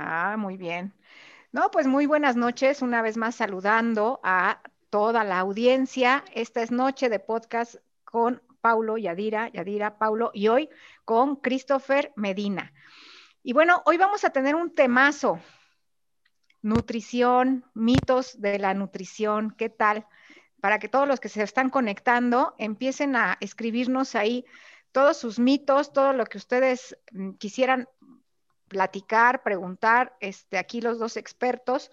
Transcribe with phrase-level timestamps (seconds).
[0.00, 0.94] Ah, muy bien.
[1.50, 6.24] No, pues muy buenas noches, una vez más saludando a toda la audiencia.
[6.34, 7.74] Esta es noche de podcast
[8.04, 10.70] con Paulo Yadira, Yadira, Paulo, y hoy
[11.04, 12.72] con Christopher Medina.
[13.42, 15.40] Y bueno, hoy vamos a tener un temazo,
[16.62, 20.06] nutrición, mitos de la nutrición, ¿qué tal?
[20.60, 24.44] Para que todos los que se están conectando empiecen a escribirnos ahí
[24.92, 27.88] todos sus mitos, todo lo que ustedes mm, quisieran
[28.68, 31.90] platicar, preguntar, este, aquí los dos expertos.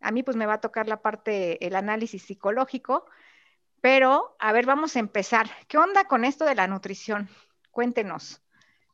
[0.00, 3.06] A mí pues me va a tocar la parte, el análisis psicológico,
[3.80, 5.50] pero a ver, vamos a empezar.
[5.68, 7.28] ¿Qué onda con esto de la nutrición?
[7.70, 8.40] Cuéntenos,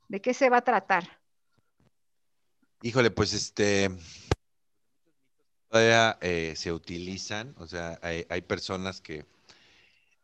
[0.09, 1.21] ¿de qué se va a tratar?
[2.83, 3.91] Híjole, pues este,
[5.69, 9.27] todavía eh, se utilizan, o sea, hay, hay personas que,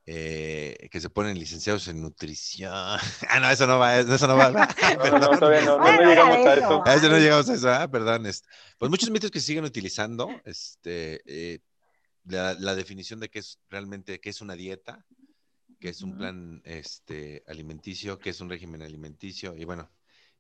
[0.09, 2.73] eh, que se ponen licenciados en nutrición.
[3.29, 4.51] Ah, no, eso no va, eso no va.
[5.11, 6.87] no, no, todavía no, no, llegamos a eso.
[6.87, 8.23] A eso no llegamos a eso, ah, perdón.
[8.79, 11.59] Pues muchos mitos que siguen utilizando, este, eh,
[12.25, 15.05] la, la, definición de qué es realmente, qué es una dieta,
[15.81, 19.91] qué es un plan este, alimenticio, qué es un régimen alimenticio, y bueno,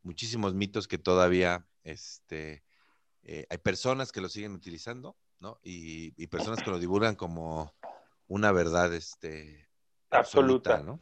[0.03, 2.63] muchísimos mitos que todavía, este,
[3.25, 5.59] eh, hay personas que lo siguen utilizando, ¿no?
[5.65, 7.75] Y, y personas que lo divulgan como
[8.29, 9.69] una verdad este,
[10.11, 11.01] absoluta, ¿no?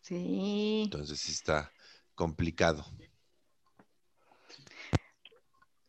[0.00, 0.82] Sí.
[0.84, 1.70] Entonces sí está
[2.14, 2.84] complicado.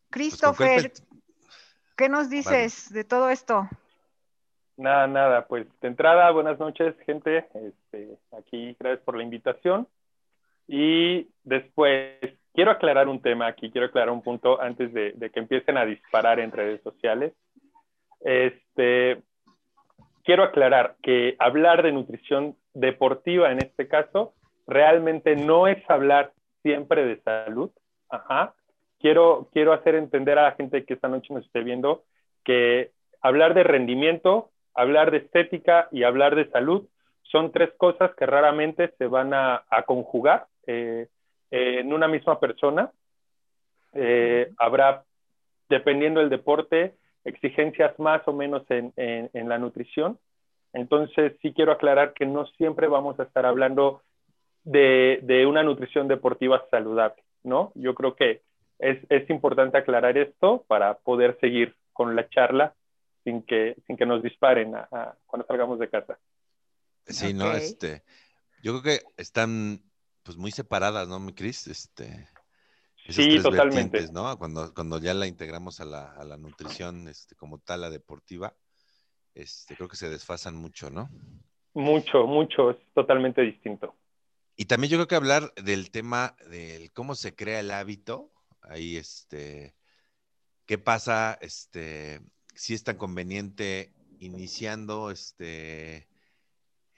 [0.10, 1.08] Christopher, pues,
[1.96, 3.68] ¿qué nos dices de todo esto?
[4.78, 7.48] Nada, nada, pues de entrada, buenas noches, gente.
[7.54, 9.88] Este, aquí, gracias por la invitación.
[10.68, 12.18] Y después,
[12.54, 15.86] quiero aclarar un tema aquí, quiero aclarar un punto antes de, de que empiecen a
[15.86, 17.34] disparar en redes sociales.
[18.22, 19.24] Este,
[20.24, 24.34] quiero aclarar que hablar de nutrición deportiva en este caso
[24.68, 27.72] realmente no es hablar siempre de salud.
[28.10, 28.54] Ajá.
[29.00, 32.04] Quiero, quiero hacer entender a la gente que esta noche nos esté viendo
[32.44, 36.88] que hablar de rendimiento, hablar de estética y hablar de salud
[37.24, 41.08] son tres cosas que raramente se van a, conjugar eh,
[41.50, 42.92] en una misma persona.
[43.94, 45.04] Eh, habrá,
[45.70, 50.20] dependiendo del deporte, exigencias más o menos en, la nutrición.
[50.74, 54.02] Entonces, sí quiero aclarar que no siempre vamos a estar hablando
[54.64, 57.72] de, una nutrición deportiva saludable, ¿no?
[57.76, 58.42] Yo creo que
[58.80, 62.74] es, importante aclarar esto para poder seguir con la charla
[63.24, 64.74] sin que, sin que nos disparen
[65.26, 66.18] cuando salgamos de casa.
[67.06, 67.52] Sí, ¿no?
[67.52, 68.04] Este,
[68.64, 69.82] yo creo que están
[70.24, 71.68] pues muy separadas, ¿no, mi Cris?
[71.68, 72.28] Este,
[73.10, 74.12] sí, totalmente.
[74.12, 74.38] ¿no?
[74.38, 78.56] Cuando, cuando ya la integramos a la, a la nutrición este, como tal, la deportiva,
[79.34, 81.10] este, creo que se desfasan mucho, ¿no?
[81.74, 83.96] Mucho, mucho, es totalmente distinto.
[84.56, 88.32] Y también yo creo que hablar del tema del cómo se crea el hábito,
[88.62, 89.74] ahí este,
[90.66, 92.22] qué pasa, este,
[92.54, 96.08] si es tan conveniente iniciando, este,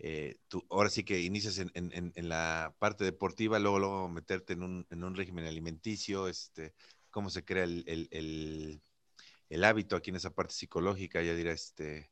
[0.06, 0.36] eh,
[0.70, 4.86] ahora sí que inicias en, en, en, la parte deportiva, luego, luego meterte en un,
[4.90, 6.74] en un régimen alimenticio, este,
[7.10, 8.82] cómo se crea el, el,
[9.50, 12.10] el, hábito aquí en esa parte psicológica, ya dirá, este,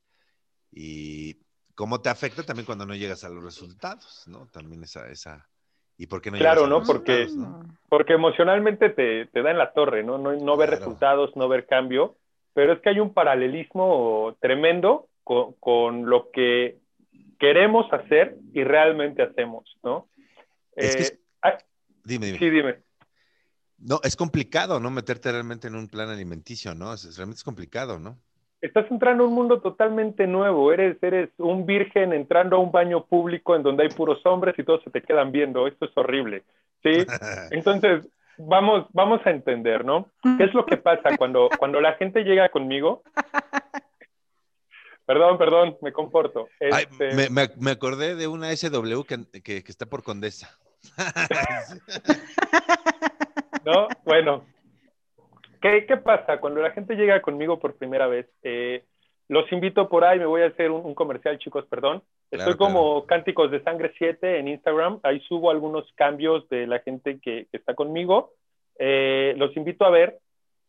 [0.72, 1.42] y
[1.76, 4.48] cómo te afecta también cuando no llegas a los resultados, ¿no?
[4.54, 5.50] También esa, esa,
[5.98, 6.84] ¿y por qué no Claro, ¿no?
[6.84, 7.28] Porque,
[7.90, 10.18] porque emocionalmente te, te, da en la torre, ¿no?
[10.18, 12.16] No, no ver resultados, no ver cambio,
[12.54, 16.80] pero es que hay un paralelismo tremendo con, con lo que
[17.42, 20.08] queremos hacer y realmente hacemos, ¿no?
[20.76, 21.18] Eh,
[22.04, 22.38] dime, dime.
[22.38, 22.76] Sí, dime.
[23.80, 24.92] No, es complicado, ¿no?
[24.92, 26.94] Meterte realmente en un plan alimenticio, ¿no?
[26.94, 28.16] Es, realmente es complicado, ¿no?
[28.62, 33.06] Estás entrando a un mundo totalmente nuevo, eres, eres un virgen entrando a un baño
[33.06, 36.44] público en donde hay puros hombres y todos se te quedan viendo, esto es horrible,
[36.84, 36.92] ¿sí?
[37.50, 40.10] Entonces, vamos, vamos a entender, ¿no?
[40.38, 43.02] ¿Qué es lo que pasa cuando, cuando la gente llega conmigo?
[45.12, 46.48] Perdón, perdón, me comporto.
[46.58, 47.30] Este
[47.60, 50.58] me, acordé de una SW que, que, está por Condesa.
[53.66, 54.46] no, bueno.
[55.62, 56.40] ¿Qué, ¿Qué, pasa?
[56.40, 58.86] Cuando la gente llega conmigo por primera vez, eh,
[59.28, 62.02] los invito por ahí, me voy a hacer un, comercial, chicos, perdón.
[62.32, 67.20] Estoy como Cánticos de Sangre 7 en Instagram, ahí subo algunos cambios de la gente
[67.20, 68.32] que, está conmigo.
[68.80, 70.20] Eh, los invito a ver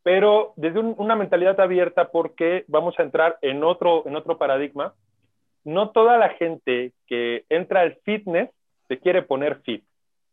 [0.03, 4.05] pero desde una mentalidad abierta porque vamos a entrar en otro,
[4.39, 4.95] paradigma.
[5.65, 8.51] No toda la gente que entra al fitness
[8.89, 9.85] se quiere poner fit,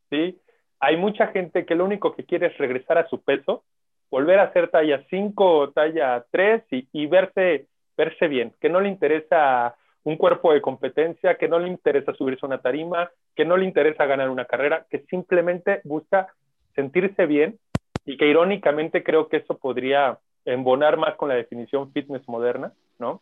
[0.09, 0.39] ¿sí?
[0.79, 3.63] Hay mucha gente que lo único que quiere es regresar a su peso,
[4.09, 8.79] volver a hacer talla 5 o talla 3 y, y verse, verse bien, que no
[8.79, 13.45] le interesa un cuerpo de competencia, que no le interesa subirse a una tarima, que
[13.45, 16.33] no le interesa ganar una carrera, que simplemente busca
[16.73, 17.59] sentirse bien
[18.09, 23.21] y que irónicamente creo que eso podría embonar más con la definición fitness moderna, ¿no?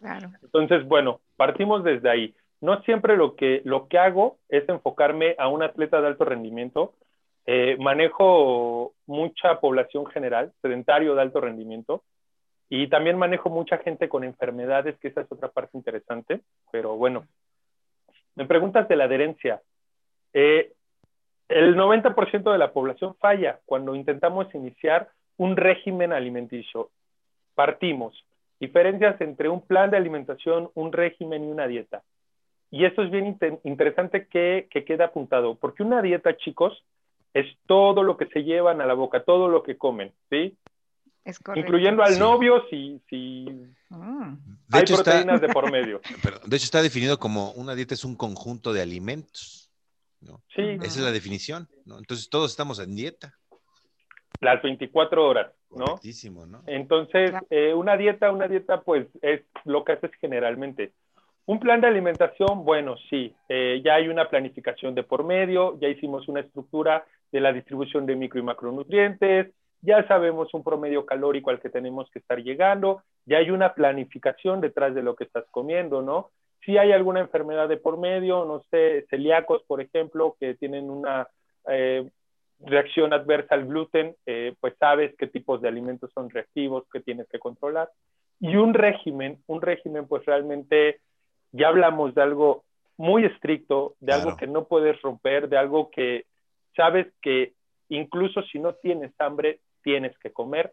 [0.00, 0.30] Claro.
[0.42, 2.34] Entonces, bueno, partimos desde ahí.
[2.60, 6.92] No siempre lo que, lo que hago es enfocarme a un atleta de alto rendimiento.
[7.46, 12.02] Eh, manejo mucha población general, sedentario de alto rendimiento,
[12.68, 17.26] y también manejo mucha gente con enfermedades, que esa es otra parte interesante, pero bueno.
[18.34, 19.62] Me preguntas de la adherencia.
[20.34, 20.70] Eh,
[21.58, 26.90] el 90% de la población falla cuando intentamos iniciar un régimen alimenticio.
[27.54, 28.14] Partimos.
[28.60, 32.02] Diferencias entre un plan de alimentación, un régimen y una dieta.
[32.70, 36.84] Y esto es bien interesante que, que quede apuntado, porque una dieta, chicos,
[37.34, 40.56] es todo lo que se llevan a la boca, todo lo que comen, ¿sí?
[41.24, 41.66] Es correcto.
[41.66, 42.20] Incluyendo al Sí.
[42.20, 43.46] novio si, si
[43.90, 44.34] Mm,
[44.68, 46.00] De hay hecho, está, proteínas de por medio.
[46.22, 49.61] perdón, de hecho, está definido como una dieta es un conjunto de alimentos.
[50.22, 50.42] ¿No?
[50.54, 50.62] Sí.
[50.62, 51.68] Esa es la definición.
[51.84, 51.98] ¿no?
[51.98, 53.34] Entonces, todos estamos en dieta.
[54.40, 55.84] las 24 horas, ¿no?
[55.84, 56.62] Correctísimo, ¿no?
[56.66, 60.92] Entonces, eh, una dieta, una dieta, pues es lo que haces generalmente.
[61.46, 65.88] Un plan de alimentación, bueno, sí, eh, ya hay una planificación de por medio, ya
[65.88, 71.50] hicimos una estructura de la distribución de micro y macronutrientes, ya sabemos un promedio calórico
[71.50, 75.44] al que tenemos que estar llegando, ya hay una planificación detrás de lo que estás
[75.50, 76.30] comiendo, ¿no?
[76.64, 81.28] Si hay alguna enfermedad de por medio, no sé, celíacos, por ejemplo, que tienen una
[81.68, 82.08] eh,
[82.60, 87.28] reacción adversa al gluten, eh, pues sabes qué tipos de alimentos son reactivos, que tienes
[87.28, 87.90] que controlar.
[88.40, 91.00] Y un régimen, un régimen, pues realmente
[91.52, 92.64] ya hablamos de algo
[92.96, 94.22] muy estricto, de Claro.
[94.22, 96.26] algo que no puedes romper, de algo que
[96.76, 97.52] sabes que
[97.88, 100.72] incluso si no tienes hambre, tienes que comer,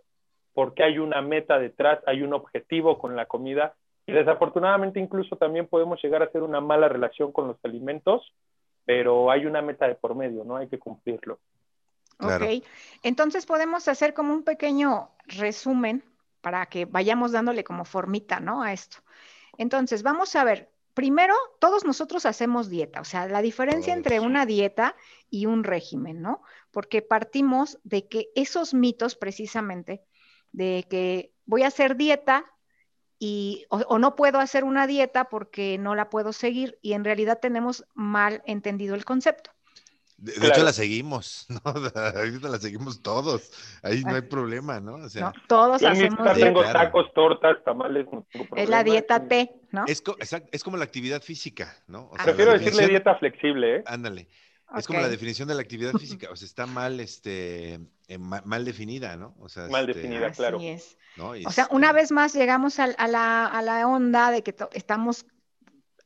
[0.53, 3.75] porque hay una meta detrás, hay un objetivo con la comida.
[4.09, 8.33] Y desafortunadamente incluso también podemos llegar a hacer una mala relación con los alimentos,
[8.85, 10.57] pero hay una meta de por medio, ¿no?
[10.57, 11.39] Hay que cumplirlo.
[12.17, 12.45] Claro.
[12.45, 12.63] Ok,
[13.03, 16.03] entonces podemos hacer como un pequeño resumen
[16.41, 18.63] para que vayamos dándole como formita, ¿no?
[18.63, 18.97] A esto.
[19.57, 24.45] Entonces, vamos a ver, primero, todos nosotros hacemos dieta, o sea, la diferencia entre una
[24.45, 24.95] dieta
[25.29, 26.41] y un régimen, ¿no?
[26.71, 30.01] Porque partimos de que esos mitos precisamente,
[30.51, 32.45] de que voy a hacer dieta
[33.19, 37.03] y, o, o no puedo hacer una dieta porque no la puedo seguir y en
[37.03, 39.51] realidad tenemos mal entendido el concepto.
[40.17, 40.53] De, de Claro.
[40.55, 41.59] hecho, la seguimos, ¿no?
[41.95, 43.51] Ahorita la seguimos todos.
[43.83, 44.95] Ahí no hay problema, ¿no?
[44.95, 45.33] O sea, ¿no?
[45.47, 46.79] Todos hacemos tengo claro.
[46.79, 48.05] tacos, tortas, tamales.
[48.11, 49.85] no tengo Es la dieta T, ¿no?
[49.85, 52.09] es, co- es como la actividad física, ¿no?
[52.11, 53.83] O sea, Prefiero decirle dieta flexible, ¿eh?
[53.85, 54.27] Ándale.
[54.77, 58.43] Es como la definición de la actividad física, o sea, está mal, este, eh, ma-
[58.45, 59.35] mal definida, ¿no?
[59.39, 60.27] O sea, Mal este, definida.
[60.27, 60.59] Así claro.
[60.61, 60.97] es.
[61.17, 61.35] ¿no?
[61.35, 64.55] Y O sea, este, una vez más llegamos a, la, a la onda de que
[64.73, 65.25] estamos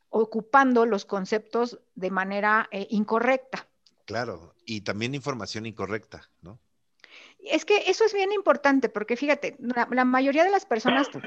[0.09, 3.67] ocupando los conceptos de manera eh, incorrecta.
[4.05, 6.59] Claro, y también información incorrecta, ¿no?
[7.39, 11.19] Es que eso es bien importante porque fíjate, la, la mayoría de las personas te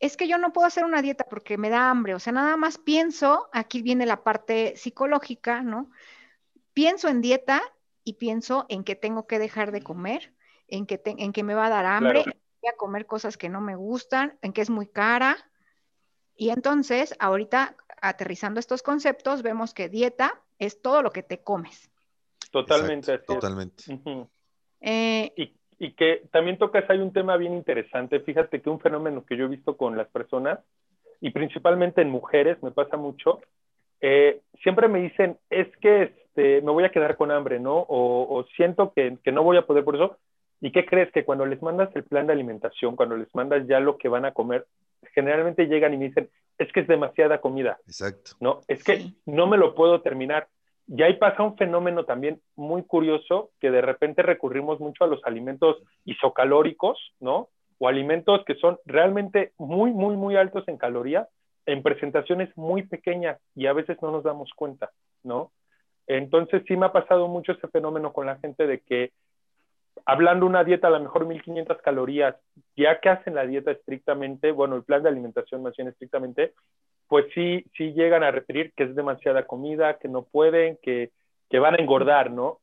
[0.00, 2.56] es que yo no puedo hacer una dieta porque me da hambre, o sea, nada
[2.56, 5.90] más pienso, aquí viene la parte psicológica, ¿no?
[6.74, 7.62] Pienso en dieta
[8.04, 10.32] y pienso en que tengo que dejar de comer,
[10.68, 12.38] en que, te- en que me va a dar hambre, Claro.
[12.62, 15.36] voy a comer cosas que no me gustan, en que es muy cara.
[16.34, 21.90] Y entonces, ahorita aterrizando estos conceptos, vemos que dieta es todo lo que te comes.
[22.50, 23.34] Totalmente Exacto.
[23.34, 23.84] Totalmente.
[24.80, 28.20] Eh, y, y que también tocas, hay un tema bien interesante.
[28.20, 30.58] Fíjate que un fenómeno que yo he visto con las personas,
[31.20, 33.40] y principalmente en mujeres, me pasa mucho,
[34.00, 37.76] eh, siempre me dicen, es que este, me voy a quedar con hambre, ¿no?
[37.76, 40.16] O, o siento que, que no voy a poder por eso.
[40.60, 41.10] ¿Y qué crees?
[41.12, 44.24] Que cuando les mandas el plan de alimentación, cuando les mandas ya lo que van
[44.24, 44.66] a comer,
[45.14, 47.78] generalmente llegan y me dicen, es que es demasiada comida.
[47.86, 48.32] Exacto.
[48.40, 48.60] ¿no?
[48.68, 49.16] Es que Sí.
[49.26, 50.48] no me lo puedo terminar.
[50.86, 55.20] Y ahí pasa un fenómeno también muy curioso, que de repente recurrimos mucho a los
[55.24, 57.48] alimentos isocalóricos, ¿no?
[57.78, 61.28] O alimentos que son realmente muy, muy, muy altos en calorías,
[61.66, 64.90] en presentaciones muy pequeñas y a veces no nos damos cuenta,
[65.24, 65.50] ¿no?
[66.06, 69.12] Entonces sí me ha pasado mucho ese fenómeno con la gente de que
[70.06, 72.36] hablando una dieta a lo mejor 1500 calorías,
[72.76, 76.54] ya que hacen la dieta estrictamente, bueno, el plan de alimentación más bien estrictamente,
[77.08, 81.10] pues sí, sí llegan a referir que es demasiada comida, que no pueden, que,
[81.50, 82.60] que van a engordar, ¿no?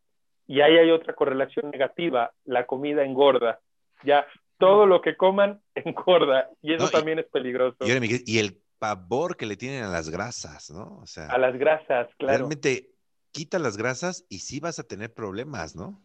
[0.48, 3.60] Y ahí hay otra correlación negativa, la comida engorda.
[4.04, 4.26] Ya
[4.58, 7.78] todo lo que coman engorda y eso No, y- también es peligroso.
[7.82, 11.00] Y el pavor que le tienen a las grasas, ¿no?
[11.02, 12.38] O sea, A las grasas, claro.
[12.40, 12.90] realmente
[13.32, 16.02] quita las grasas y sí vas a tener problemas, ¿no?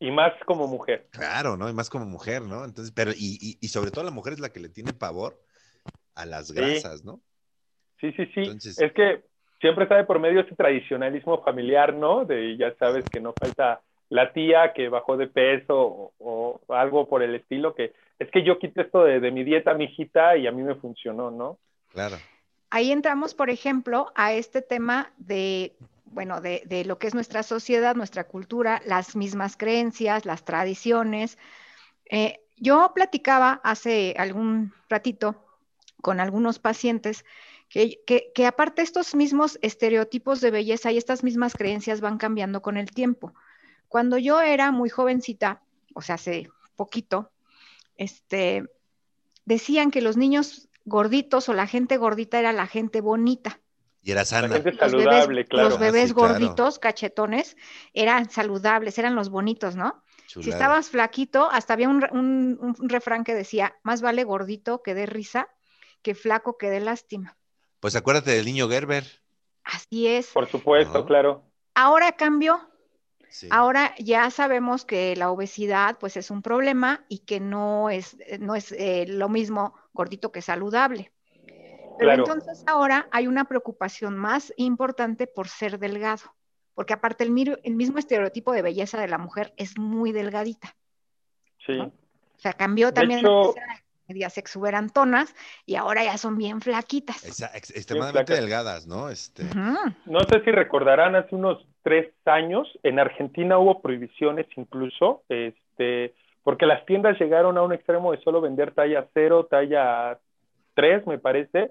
[0.00, 1.08] Y más como mujer.
[1.10, 1.68] Claro, ¿no?
[1.68, 2.64] Y más como mujer, ¿no?
[2.64, 5.40] Entonces, pero, y, y, y sobre todo la mujer es la que le tiene pavor
[6.14, 7.20] a las grasas, ¿no?
[8.00, 8.40] Sí, sí, sí.
[8.40, 9.24] Entonces- Es que
[9.60, 12.24] siempre está de por medio ese tradicionalismo familiar, ¿no?
[12.24, 17.22] De ya sabes que no falta la tía que bajó de peso o, algo por
[17.22, 20.46] el estilo, que es que yo quité esto de, de mi dieta, mi hijita, y
[20.46, 21.58] a mí me funcionó, ¿no?
[21.92, 22.16] Claro.
[22.70, 25.72] Ahí entramos, por ejemplo, a este tema de
[26.04, 31.38] bueno, de, lo que es nuestra sociedad, nuestra cultura, las mismas creencias, las tradiciones.
[32.10, 35.44] Eh, yo platicaba hace algún ratito
[36.00, 37.24] con algunos pacientes
[37.68, 42.62] que, que, que, aparte estos mismos estereotipos de belleza y estas mismas creencias van cambiando
[42.62, 43.34] con el tiempo.
[43.88, 45.62] Cuando yo era muy jovencita,
[45.94, 47.32] o sea, hace poquito,
[47.96, 48.64] este,
[49.44, 53.60] decían que los niños gorditos o la gente gordita era la gente bonita.
[54.04, 54.48] Y era sana.
[54.48, 55.68] La gente saludable, bebés, claro.
[55.70, 56.34] Los bebés claro.
[56.34, 57.56] gorditos, cachetones,
[57.94, 60.04] eran saludables, eran los bonitos, ¿no?
[60.26, 64.94] Si estabas flaquito, hasta había un, un- un refrán que decía, más vale gordito que
[64.94, 65.48] dé risa
[66.02, 67.36] que flaco que dé lástima.
[67.80, 69.04] Pues acuérdate del niño Gerber.
[69.64, 70.26] Así es.
[70.28, 71.06] Por supuesto, No.
[71.06, 71.42] claro.
[71.74, 72.60] Ahora cambió.
[73.30, 73.48] Sí.
[73.50, 78.54] Ahora ya sabemos que la obesidad pues es un problema y que no es, no
[78.54, 81.10] es eh, lo mismo gordito que saludable.
[81.98, 82.22] Pero Claro.
[82.24, 86.22] entonces ahora hay una preocupación más importante por ser delgado,
[86.74, 90.74] porque aparte el, el mismo estereotipo de belleza de la mujer es muy delgadita.
[91.64, 91.76] Sí.
[91.78, 91.84] ¿no?
[91.86, 93.54] O sea, cambió De también hecho-
[94.06, 95.34] medias exuberantonas
[95.64, 97.24] y ahora ya son bien flaquitas.
[97.24, 98.40] Esa- ex- extremadamente flacas.
[98.44, 99.08] delgadas, ¿no?
[99.08, 99.44] Este.
[99.54, 106.66] No sé si recordarán, hace unos tres años en Argentina hubo prohibiciones incluso, este, porque
[106.66, 110.18] las tiendas llegaron a un extremo de solo vender talla cero, talla
[110.74, 111.70] 3, me parece,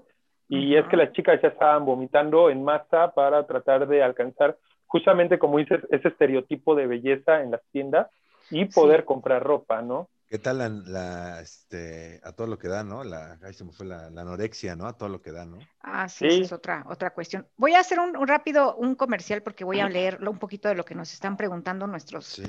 [0.59, 4.57] y es que las chicas ya estaban vomitando en masa para tratar de alcanzar
[4.87, 8.07] justamente, como dices, ese estereotipo de belleza en las tiendas
[8.51, 9.05] y poder Sí.
[9.07, 10.09] comprar ropa, ¿no?
[10.29, 13.03] ¿Qué tal la, la, este, a todo lo que da, ¿no?
[13.03, 14.85] La, ahí se me fue la, la anorexia, ¿no?
[14.87, 15.59] A todo lo que da, ¿no?
[15.81, 16.35] Ah, sí, Sí.
[16.37, 17.47] esa es otra, otra cuestión.
[17.57, 20.75] Voy a hacer un, un rápido, un comercial porque voy a leerlo un poquito de
[20.75, 22.43] lo que nos están preguntando nuestros, Sí.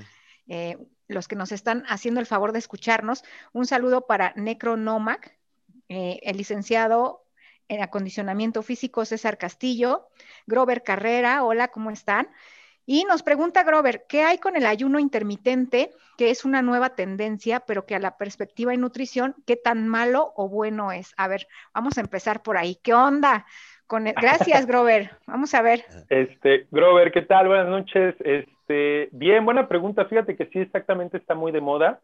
[0.49, 3.23] eh, los que nos están haciendo el favor de escucharnos.
[3.53, 5.39] Un saludo para Necronomac,
[5.89, 7.24] eh, el licenciado
[7.69, 10.09] en acondicionamiento físico César Castillo,
[10.47, 12.29] Grover Carrera, hola, ¿cómo están?
[12.87, 17.61] Y nos pregunta Grover, ¿qué hay con el ayuno intermitente, que es una nueva tendencia,
[17.61, 21.15] pero que a la perspectiva y nutrición, qué tan malo o bueno es?
[21.17, 22.77] A ver, vamos a empezar por ahí.
[22.83, 23.47] ¿Qué onda?
[23.87, 25.13] Con el- Gracias, Grover.
[25.27, 25.85] Vamos a ver.
[26.11, 27.49] Este, Grover, ¿qué tal?
[27.49, 28.15] Buenas noches.
[28.21, 30.05] Este, bien, buena pregunta.
[30.05, 32.01] Fíjate que sí, exactamente está muy de moda.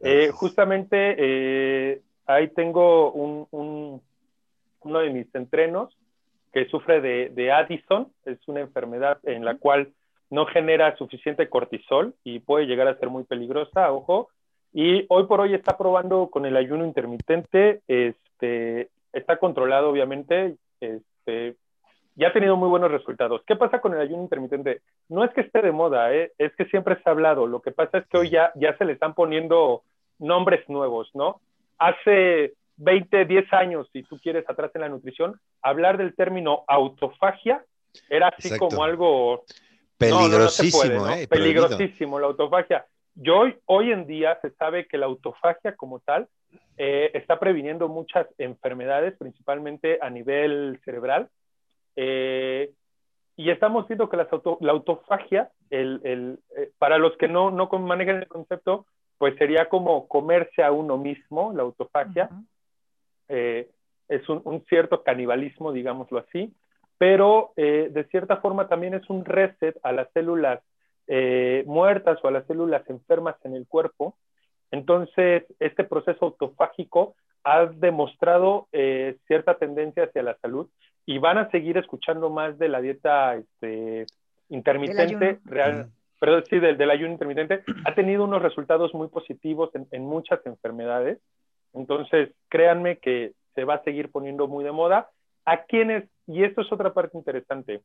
[0.00, 4.02] Eh, justamente eh, ahí tengo un, un-
[4.84, 5.96] uno de mis entrenos
[6.52, 8.12] que sufre de, de Addison.
[8.24, 9.92] Es una enfermedad en la cual
[10.30, 14.28] no genera suficiente cortisol y puede llegar a ser muy peligrosa, ojo.
[14.72, 17.80] Y hoy por hoy está probando con el ayuno intermitente.
[17.86, 20.56] Este, está controlado, obviamente.
[20.80, 21.56] Este,
[22.16, 23.42] ya ha tenido muy buenos resultados.
[23.46, 24.82] ¿Qué pasa con el ayuno intermitente?
[25.08, 26.32] No es que esté de moda, ¿eh?
[26.38, 27.46] es que siempre se ha hablado.
[27.46, 29.82] Lo que pasa es que hoy ya, ya se le están poniendo
[30.18, 31.40] nombres nuevos, ¿no?
[31.78, 37.64] Hace 20, 10 años, si tú quieres, atrás en la nutrición, hablar del término autofagia
[38.08, 38.68] era así Exacto.
[38.68, 39.44] como algo...
[40.00, 41.08] No, no, no Peligrosísimo, puede, ¿no?
[41.10, 41.28] ¿eh?
[41.28, 42.84] Peligrosísimo la autofagia.
[43.16, 46.26] Y hoy, hoy en día se sabe que la autofagia como tal
[46.76, 51.28] eh, está previniendo muchas enfermedades, principalmente a nivel cerebral.
[51.96, 52.72] Eh,
[53.36, 57.50] y estamos viendo que las auto- la autofagia, el, el, eh, para los que no,
[57.50, 58.86] no manejan el concepto,
[59.18, 62.28] pues sería como comerse a uno mismo, la autofagia.
[62.30, 62.44] Ujú.
[63.28, 63.68] Eh,
[64.08, 66.52] es un, un cierto canibalismo, digámoslo así,
[66.98, 70.60] pero eh, de cierta forma también es un reset a las células
[71.06, 74.16] eh, muertas o a las células enfermas en el cuerpo.
[74.70, 77.14] Entonces, este proceso autofágico
[77.44, 80.68] ha demostrado eh, cierta tendencia hacia la salud
[81.06, 84.06] y van a seguir escuchando más de la dieta este,
[84.48, 85.90] intermitente, real, Mm.
[86.18, 90.40] perdón, sí, del, del ayuno intermitente, ha tenido unos resultados muy positivos en, en muchas
[90.46, 91.18] enfermedades.
[91.74, 95.10] Entonces, créanme que se va a seguir poniendo muy de moda.
[95.44, 97.82] A quienes, y esto es otra parte interesante,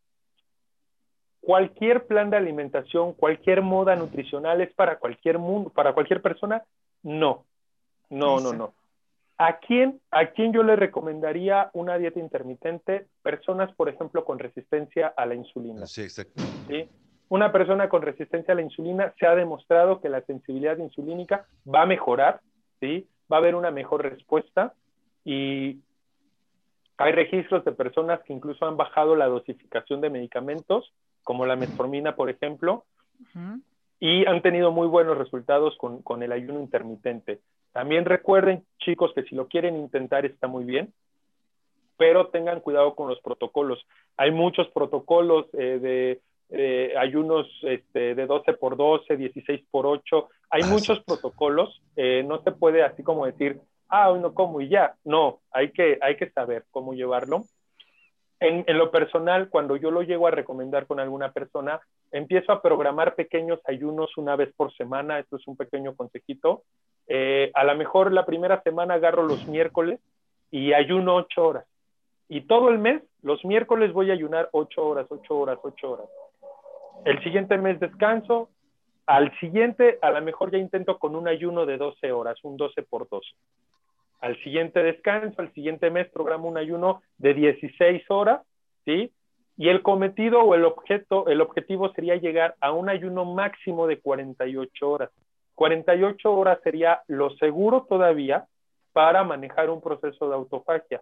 [1.41, 6.63] cualquier plan de alimentación, cualquier moda nutricional es para cualquier mundo, para cualquier persona,
[7.03, 7.45] no.
[8.09, 8.73] No, no, no.
[9.37, 13.07] ¿A quién, ¿A quién yo le recomendaría una dieta intermitente?
[13.21, 15.85] Personas, por ejemplo, con resistencia a la insulina.
[15.85, 16.43] Sí, exacto.
[16.67, 16.89] ¿sí?
[17.29, 21.83] Una persona con resistencia a la insulina se ha demostrado que la sensibilidad insulínica va
[21.83, 22.41] a mejorar,
[22.81, 23.07] ¿sí?
[23.31, 24.73] Va a haber una mejor respuesta
[25.23, 25.79] y
[26.97, 30.91] hay registros de personas que incluso han bajado la dosificación de medicamentos,
[31.23, 32.83] como la metformina, por ejemplo,
[33.99, 37.39] y han tenido muy buenos resultados con, con el ayuno intermitente.
[37.71, 40.93] También recuerden, chicos, que si lo quieren intentar está muy bien,
[41.97, 43.85] pero tengan cuidado con los protocolos.
[44.17, 50.29] Hay muchos protocolos eh, de eh, ayunos este, de 12 por 12, 16 por 8.
[50.49, 51.81] Hay ah, muchos protocolos.
[51.95, 54.95] Eh, no se puede así como decir, ah, hoy no como y ya.
[55.03, 57.43] No, hay que, hay que saber cómo llevarlo.
[58.39, 62.61] En, en, lo personal, cuando yo lo llego a recomendar con alguna persona, empiezo a
[62.61, 65.19] programar pequeños ayunos una vez por semana.
[65.19, 66.63] Esto es un pequeño consejito.
[67.09, 69.99] Eh, a lo mejor la primera semana agarro los miércoles
[70.51, 71.65] y ayuno ocho horas.
[72.29, 76.07] Y todo el mes, los miércoles voy a ayunar ocho horas, ocho horas, ocho horas.
[77.05, 78.49] El siguiente mes descanso.
[79.05, 82.83] Al siguiente, a lo mejor ya intento con un ayuno de 12 horas, un 12
[82.83, 83.27] por 12.
[84.21, 88.41] Al siguiente descanso, al siguiente mes programo un ayuno de 16 horas,
[88.85, 89.11] ¿sí?
[89.57, 93.99] Y el cometido o el objeto, el objetivo sería llegar a un ayuno máximo de
[93.99, 95.09] 48 horas.
[95.55, 98.45] 48 horas sería lo seguro todavía
[98.93, 101.01] para manejar un proceso de autofagia.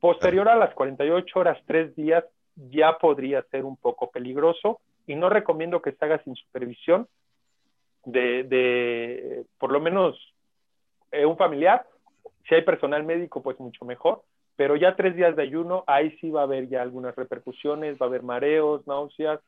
[0.00, 5.28] Posterior a las 48 horas, tres días, ya podría ser un poco peligroso y no
[5.28, 7.08] recomiendo que se haga sin supervisión
[8.04, 10.16] de, por lo menos
[11.10, 11.86] eh, un familiar.
[12.48, 14.22] Si hay personal médico, pues mucho mejor.
[14.56, 18.06] Pero ya tres días de ayuno, ahí sí va a haber ya algunas repercusiones, va
[18.06, 19.40] a haber mareos, náuseas,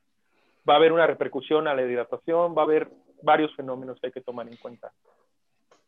[0.68, 2.90] va a haber una repercusión a la hidratación, va a haber
[3.22, 4.92] varios fenómenos que hay que tomar en cuenta.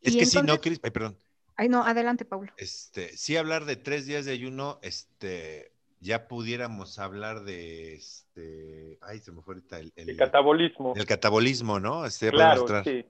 [0.01, 1.17] Es que si no, Cris, perdón.
[1.57, 2.53] Ay, no, adelante, Paulo.
[2.57, 9.19] Este, sí hablar de tres días de ayuno, este, ya pudiéramos hablar de este, ay,
[9.19, 10.95] se me fue ahorita el, el, catabolismo.
[10.97, 12.07] El catabolismo, ¿no?
[12.07, 13.05] Este, claro, sí.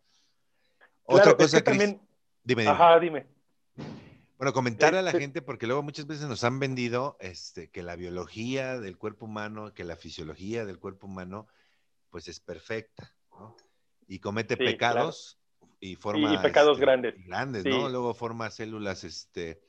[1.04, 2.00] Otra cosa, que también...
[2.42, 3.26] dime, dime, Ajá, dime.
[4.38, 7.82] Bueno, comentar a la este gente, porque luego muchas veces nos han vendido este, que
[7.82, 11.48] la biología del cuerpo humano, que la fisiología del cuerpo humano,
[12.10, 13.56] pues es perfecta, ¿no?
[14.06, 15.38] Y comete pecados
[15.80, 16.32] y forma...
[16.32, 17.26] Y, pecados este, grandes.
[17.26, 17.88] Grandes, ¿no?
[17.88, 19.60] Luego forma células este,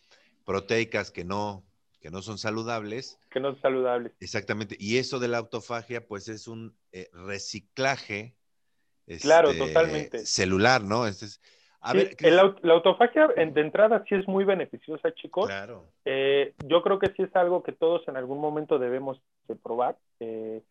[0.46, 1.66] proteicas que no,
[2.00, 3.20] que no son saludables.
[3.30, 4.14] Que no son saludables.
[4.20, 4.76] Exactamente.
[4.80, 8.36] Y eso de la autofagia, pues es un eh, reciclaje.
[9.22, 10.26] claro, este, totalmente.
[10.26, 11.08] Celular, ¿no?
[11.08, 11.42] Este es,
[11.82, 15.48] a ver, la autofagia de entrada sí es muy beneficiosa, chicos.
[15.48, 15.86] Claro.
[16.04, 19.98] Eh, yo creo que sí es algo que todos en algún momento debemos de probar.
[20.20, 20.62] Eh,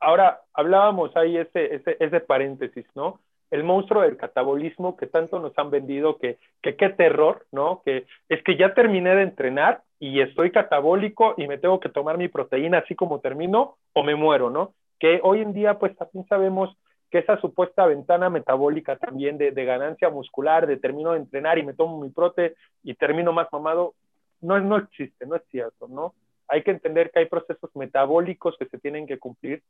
[0.00, 3.20] ahora, hablábamos ahí ese, ese, ese paréntesis, ¿no?
[3.50, 7.82] El monstruo del catabolismo que tanto nos han vendido, que, qué terror, ¿no?
[7.84, 12.18] Que es que ya terminé de entrenar y estoy catabólico y me tengo que tomar
[12.18, 14.74] mi proteína así como termino o me muero, ¿no?
[14.98, 16.76] Que hoy en día pues también sabemos
[17.10, 21.62] que esa supuesta ventana metabólica también de, de ganancia muscular, de termino de entrenar y
[21.62, 23.94] me tomo mi prote y termino más mamado,
[24.42, 26.14] no, no existe, no es cierto, ¿no?
[26.48, 29.62] Hay que entender que hay procesos metabólicos que se tienen que cumplir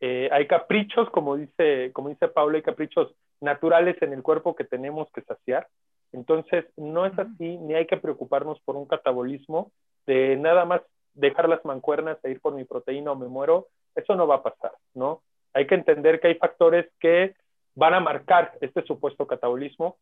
[0.00, 4.64] eh, hay caprichos, como dice, como dice Pablo, hay caprichos naturales en el cuerpo que
[4.64, 5.68] tenemos que saciar.
[6.12, 9.72] Entonces, no es así, ni hay que preocuparnos por un catabolismo
[10.06, 10.82] de nada más
[11.14, 13.68] dejar las mancuernas e ir por mi proteína o me muero.
[13.94, 15.22] Eso no va a pasar, ¿no?
[15.54, 17.34] Hay que entender que hay factores que
[17.74, 19.96] van a marcar este supuesto catabolismo.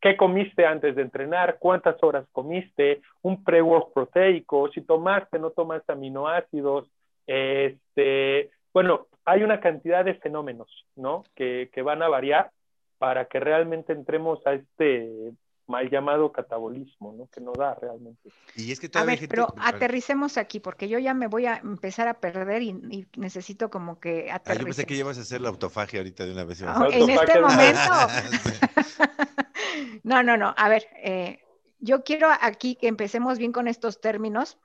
[0.00, 1.58] ¿Qué comiste antes de entrenar?
[1.58, 3.02] ¿Cuántas horas comiste?
[3.22, 6.88] Un pre-work proteico, si tomaste, no tomaste aminoácidos,
[7.26, 11.24] este, bueno, hay una cantidad de fenómenos, ¿no?
[11.34, 12.50] Que, que van a variar
[12.98, 15.32] para que realmente entremos a este
[15.70, 17.28] mal llamado catabolismo, ¿no?
[17.28, 18.30] Que no da realmente.
[18.56, 22.08] Y es que a ver, pero aterricemos aquí, porque yo ya me voy a empezar
[22.08, 24.48] a perder y, necesito como que aterricemos.
[24.48, 26.62] Ah, yo pensé que ibas a hacer la autofagia ahorita de una vez.
[26.62, 27.80] Oh, en este momento.
[30.02, 30.54] no, no, no.
[30.56, 31.40] A ver, eh,
[31.78, 34.58] yo quiero aquí que empecemos bien con estos términos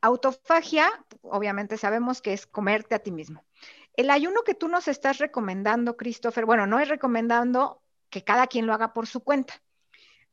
[0.00, 0.90] Autofagia,
[1.22, 3.44] obviamente sabemos que es comerte a ti mismo.
[3.94, 8.66] El ayuno que tú nos estás recomendando, Christopher, bueno, no es recomendando que cada quien
[8.66, 9.54] lo haga por su cuenta.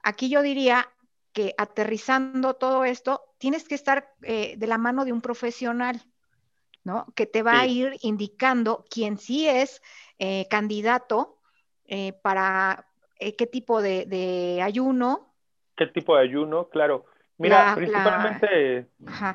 [0.02, 0.90] Aquí yo diría
[1.34, 6.02] que aterrizando todo esto, tienes que estar eh, de la mano de un profesional,
[6.84, 7.06] ¿no?
[7.16, 9.82] Que te va a ir indicando quién sí es
[10.18, 11.38] eh, candidato
[11.86, 12.86] eh, para
[13.20, 15.34] qué tipo de, de ayuno.
[15.76, 16.70] ¿Qué tipo de ayuno?
[16.70, 17.06] Claro.
[17.40, 18.86] Mira, principalmente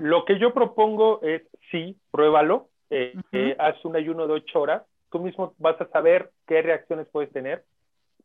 [0.00, 4.82] lo que yo propongo es, sí, pruébalo, eh, eh, haz un ayuno de ocho horas,
[5.10, 7.64] tú mismo vas a saber qué reacciones puedes tener.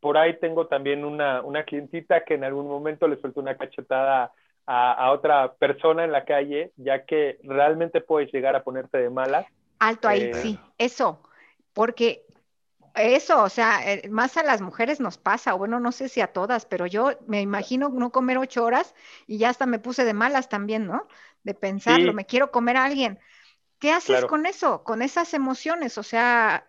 [0.01, 4.33] Por ahí tengo también una, una clientita que en algún momento le suelto una cachetada
[4.65, 9.09] a, a, otra persona en la calle, ya que realmente puedes llegar a ponerte de
[9.09, 9.47] mala.
[9.79, 11.21] Alto ahí, eh, sí, eso,
[11.73, 12.25] porque
[12.95, 16.21] eso, o sea, eh, más a las mujeres nos pasa, o bueno, no sé si
[16.21, 18.95] a todas, pero yo me imagino no comer ocho horas
[19.27, 21.07] y ya hasta me puse de malas también, ¿no?
[21.43, 23.19] De pensarlo, me quiero comer a alguien.
[23.79, 25.97] ¿Qué haces con eso, con esas emociones?
[25.97, 26.65] O sea,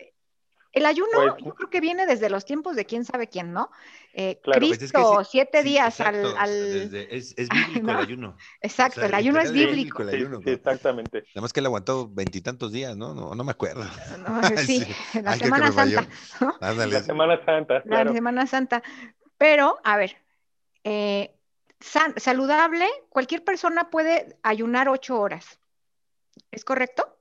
[0.72, 3.70] El ayuno, Pues- yo creo que viene desde los tiempos de quién sabe quién, ¿no?
[4.12, 4.60] Eh, Claro.
[4.60, 6.36] Pues es que Cristo, sí- siete sí, días exacto, al...
[6.38, 7.48] al- desde- es, es
[7.82, 7.92] bíblico ¿no?
[7.98, 8.36] el ayuno.
[8.60, 10.02] Exacto, O sea, el ayuno es bíblico.
[10.02, 10.52] el ayuno, sí, ¿no?
[10.52, 11.24] exactamente.
[11.34, 13.14] Nada más que él aguantó veintitantos días, ¿no?
[13.14, 13.34] ¿no?
[13.34, 13.84] No me acuerdo.
[13.84, 14.40] ¿no?
[14.58, 14.86] Sí,
[15.22, 15.72] la Ay, Semana.
[15.72, 16.06] Santa.
[16.60, 18.12] La Semana Santa, La.
[18.12, 18.82] Semana Santa.
[19.38, 20.16] Pero, a ver,
[20.84, 21.34] eh,
[21.80, 25.58] san- saludable, cualquier persona puede ayunar ocho horas.
[26.52, 27.16] ¿Es correcto?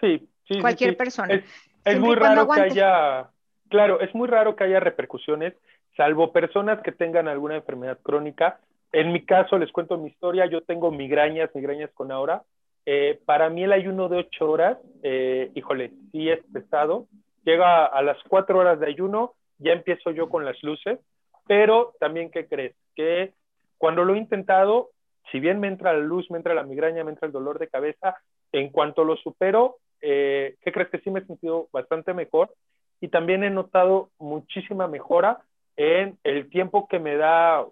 [0.00, 0.18] Sí,
[0.48, 0.96] sí, sí, Cualquier sí.
[0.96, 1.34] persona.
[1.34, 1.44] Es,
[1.84, 3.30] es muy raro que haya,
[3.68, 5.54] claro, es muy raro que haya repercusiones,
[5.96, 8.60] salvo personas que tengan alguna enfermedad crónica.
[8.92, 12.42] En mi caso, les cuento mi historia, yo tengo migrañas, migrañas con aura.
[12.84, 17.06] Eh, para mí el ayuno de ocho horas, eh, híjole, sí es pesado.
[17.44, 20.98] Llega a las cuatro horas de ayuno, ya empiezo yo con las luces,
[21.46, 22.74] pero también, ¿qué crees?
[22.94, 23.32] Que
[23.78, 24.90] cuando lo he intentado,
[25.30, 27.68] si bien me entra la luz, me entra la migraña, me entra el dolor de
[27.68, 28.16] cabeza,
[28.52, 32.54] en cuanto lo supero, eh, ¿qué crees que sí me he sentido bastante mejor?
[33.00, 35.40] Y también he notado muchísima mejora
[35.76, 37.64] en el tiempo que me da,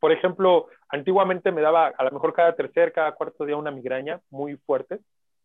[0.00, 4.20] por ejemplo, antiguamente me daba a lo mejor cada tercer, cada cuarto día una migraña
[4.30, 5.00] muy fuerte.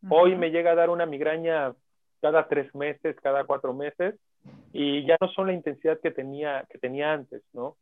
[0.10, 1.74] Hoy me llega a dar una migraña
[2.22, 4.16] cada tres meses, cada cuatro meses,
[4.74, 7.76] y ya no son la intensidad que tenía, que tenía antes, ¿no?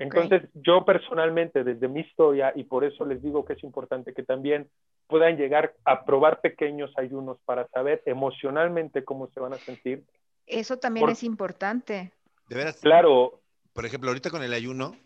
[0.00, 4.22] Entonces, yo personalmente, desde mi historia, y por eso les digo que es importante que
[4.22, 4.68] también
[5.06, 10.04] puedan llegar a probar pequeños ayunos para saber emocionalmente cómo se van a sentir.
[10.46, 12.12] Eso también por- es importante.
[12.48, 14.96] De veras, Claro, por ejemplo, ahorita con el ayuno,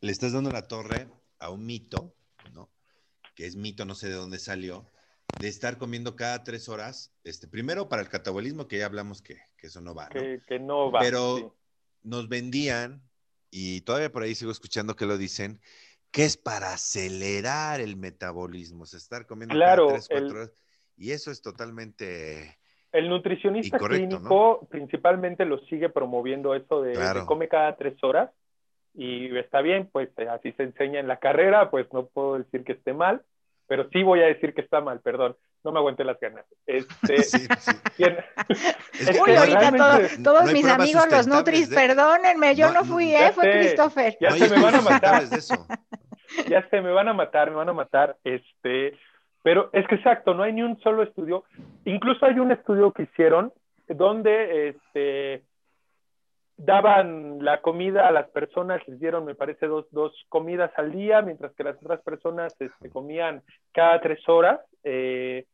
[0.00, 2.14] le estás dando la torre a un mito,
[2.52, 2.68] ¿no?
[3.34, 4.86] Que es mito, no sé de dónde salió,
[5.34, 9.38] de estar comiendo cada tres horas, este, primero para el catabolismo, que ya hablamos que,
[9.56, 10.20] que eso no va, ¿no?
[10.20, 11.00] que, que no va.
[11.00, 11.46] Pero sí.
[12.02, 13.02] nos vendían,
[13.50, 15.60] y todavía por ahí sigo escuchando que lo dicen,
[16.10, 20.36] que es para acelerar el metabolismo, o sea, estar comiendo Claro, cada tres, cuatro el-
[20.36, 20.52] horas.
[20.96, 22.58] Y eso es totalmente...
[22.92, 27.20] El nutricionista clínico principalmente lo sigue promoviendo eso de, Claro.
[27.20, 28.30] de come cada tres horas
[28.94, 32.64] y está bien, pues eh, así se enseña en la carrera, pues no puedo decir
[32.64, 33.22] que esté mal,
[33.68, 36.44] pero sí voy a decir que está mal, perdón, no me aguanté las ganas.
[36.66, 39.20] Este, Sí, sí.
[39.24, 43.28] Uy, ahorita todo- todos mis amigos los Nutris, de- perdónenme, yo No, no fui, ya
[43.28, 43.32] ¿eh?
[43.32, 43.58] Fue sé.
[43.58, 44.16] Christopher.
[44.20, 45.20] Ya no se me van a matar.
[45.22, 45.66] sustentables de eso.
[46.48, 48.96] ya sé, me van a matar, me van a matar, este,
[49.42, 51.44] pero es que exacto, no hay ni un solo estudio,
[51.84, 53.52] incluso hay un estudio que hicieron
[53.88, 55.42] donde este,
[56.56, 61.22] daban la comida a las personas, les dieron, me parece, dos, dos comidas al día,
[61.22, 63.42] mientras que las otras personas este, comían
[63.72, 65.44] cada tres horas, eh,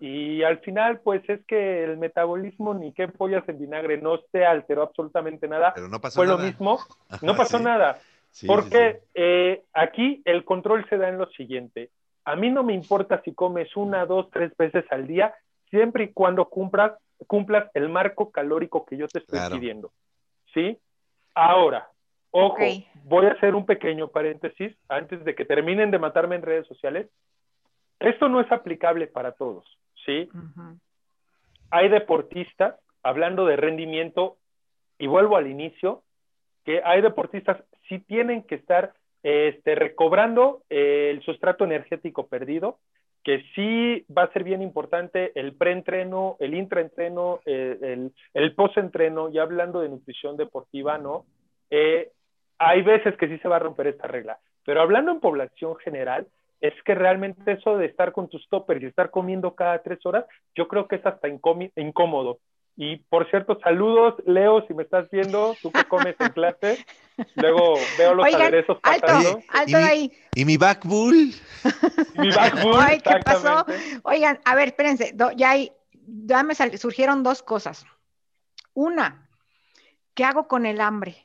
[0.00, 4.44] y al final, pues es que el metabolismo ni qué pollas en vinagre no se
[4.44, 6.38] alteró absolutamente nada, Pero no pasó fue nada.
[6.38, 6.78] lo mismo,
[7.22, 7.64] no Ajá, pasó sí.
[7.64, 7.98] nada.
[8.30, 9.08] Sí, Porque sí, sí.
[9.14, 11.90] eh, aquí el control se da en lo siguiente.
[12.24, 15.34] A mí no me importa si comes una, dos, tres veces al día,
[15.70, 16.92] siempre y cuando cumplas,
[17.28, 19.56] cumplas el marco calórico que yo te estoy Claro.
[19.56, 19.92] pidiendo.
[20.52, 20.76] ¿Sí?
[21.34, 21.88] Ahora,
[22.32, 22.60] ojo, Ok.
[23.04, 27.08] voy a hacer un pequeño paréntesis antes de que terminen de matarme en redes sociales.
[28.00, 29.64] Esto no es aplicable para todos,
[30.04, 30.28] ¿sí?
[31.70, 34.36] Hay deportistas, hablando de rendimiento,
[34.98, 36.02] y vuelvo al inicio,
[36.64, 42.78] que hay deportistas sí tienen que estar este, recobrando eh, el sustrato energético perdido,
[43.22, 49.30] que sí va a ser bien importante el preentreno, el intraentreno, eh, el, el postentreno,
[49.30, 51.24] y hablando de nutrición deportiva, ¿no?
[51.70, 52.10] Eh,
[52.58, 56.26] hay veces que sí se va a romper esta regla, pero hablando en población general,
[56.60, 60.24] es que realmente eso de estar con tus toppers y estar comiendo cada tres horas,
[60.54, 62.38] yo creo que es hasta incómodo.
[62.76, 66.78] Y por cierto, saludos, Leo, si me estás viendo, tú que comes en clase,
[67.36, 69.42] luego veo los Oigan, aderezos alto, pasando.
[69.48, 70.12] Alto y mi- ahí.
[70.34, 71.32] ¿Y mi back bull?
[72.16, 73.64] Mi backwood, Ay, ¿qué pasó?
[74.04, 77.86] Oigan, a ver, espérense, do- ya, hay, ya me sal- surgieron dos cosas.
[78.72, 79.28] Una,
[80.14, 81.16] ¿qué hago con el hambre?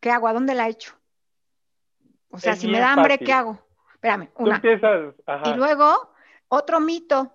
[0.00, 0.28] ¿Qué hago?
[0.28, 0.94] ¿A dónde la echo?
[2.32, 3.26] O sea, Es si me da hambre, fácil.
[3.26, 3.58] ¿qué hago?
[3.94, 4.56] Espérame, Tú una.
[4.56, 5.50] empiezas, ajá.
[5.50, 6.12] Y luego,
[6.48, 7.32] otro mito,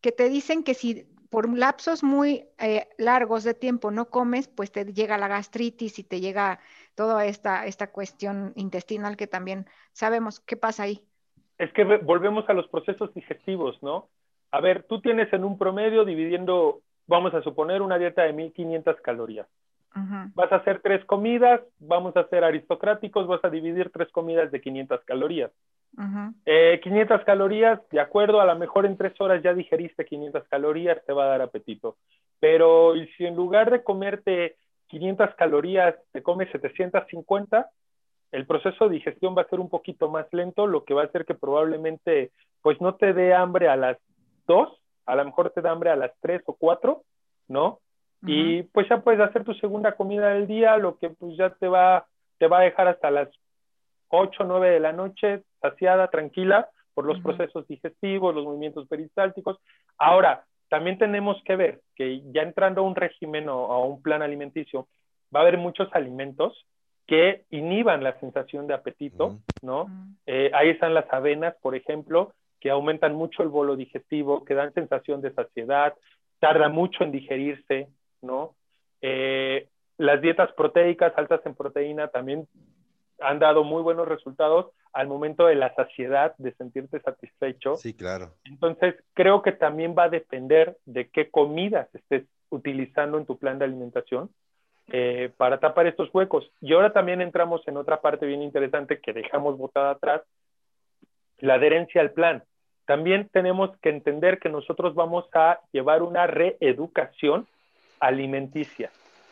[0.00, 4.70] que te dicen que si por lapsos muy eh, largos de tiempo no comes, pues
[4.70, 6.60] te llega la gastritis y te llega
[6.94, 11.02] toda esta, esta cuestión intestinal que también sabemos qué pasa ahí.
[11.58, 14.08] es que ve- volvemos a los procesos digestivos, ¿no?
[14.50, 19.00] A ver, tú tienes en un promedio dividiendo, vamos a suponer, una dieta de 1500
[19.00, 19.46] calorías.
[20.34, 24.60] Vas a hacer tres comidas, vamos a ser aristocráticos, vas a dividir tres comidas de
[24.60, 25.50] 500 calorías.
[25.96, 26.34] ujú.
[26.46, 31.04] Eh, 500 calorías, de acuerdo, a lo mejor en tres horas ya digeriste 500 calorías,
[31.04, 31.96] te va a dar apetito.
[32.40, 34.56] Pero si en lugar de comerte
[34.88, 37.70] 500 calorías te comes 750,
[38.32, 41.06] el proceso de digestión va a ser un poquito más lento, lo que va a
[41.06, 43.98] hacer que probablemente pues no te dé hambre a las
[44.46, 44.68] 2,
[45.06, 47.02] a lo mejor te da hambre a las 3 o 4,
[47.48, 47.80] ¿no?
[48.24, 51.66] Y pues ya puedes hacer tu segunda comida del día, lo que pues ya te
[51.66, 52.06] va,
[52.38, 53.28] te va a dejar hasta las
[54.08, 59.58] 8 o 9 de la noche, saciada, tranquila, por los procesos digestivos, los movimientos peristálticos.
[59.98, 64.22] Ahora, también tenemos que ver que ya entrando a un régimen o a un plan
[64.22, 64.88] alimenticio,
[65.34, 66.66] va a haber muchos alimentos
[67.06, 69.86] que inhiban la sensación de apetito, ¿no?
[70.26, 74.72] Eh, ahí están las avenas, por ejemplo, que aumentan mucho el bolo digestivo, que dan
[74.72, 75.94] sensación de saciedad,
[76.38, 77.88] tarda mucho en digerirse,
[78.22, 78.54] ¿no?
[79.00, 82.48] Eh, las dietas proteicas altas en proteína también
[83.20, 87.76] han dado muy buenos resultados al momento de la saciedad, de sentirte satisfecho.
[87.76, 88.34] Sí, claro.
[88.44, 93.58] Entonces, creo que también va a depender de qué comidas estés utilizando en tu plan
[93.58, 94.30] de alimentación
[94.88, 96.50] eh, para tapar estos huecos.
[96.60, 100.22] Y ahora también entramos en otra parte bien interesante que dejamos botada atrás,
[101.38, 102.44] la adherencia al plan.
[102.84, 107.46] También tenemos que entender que nosotros vamos a llevar una reeducación
[108.02, 108.90] alimenticia,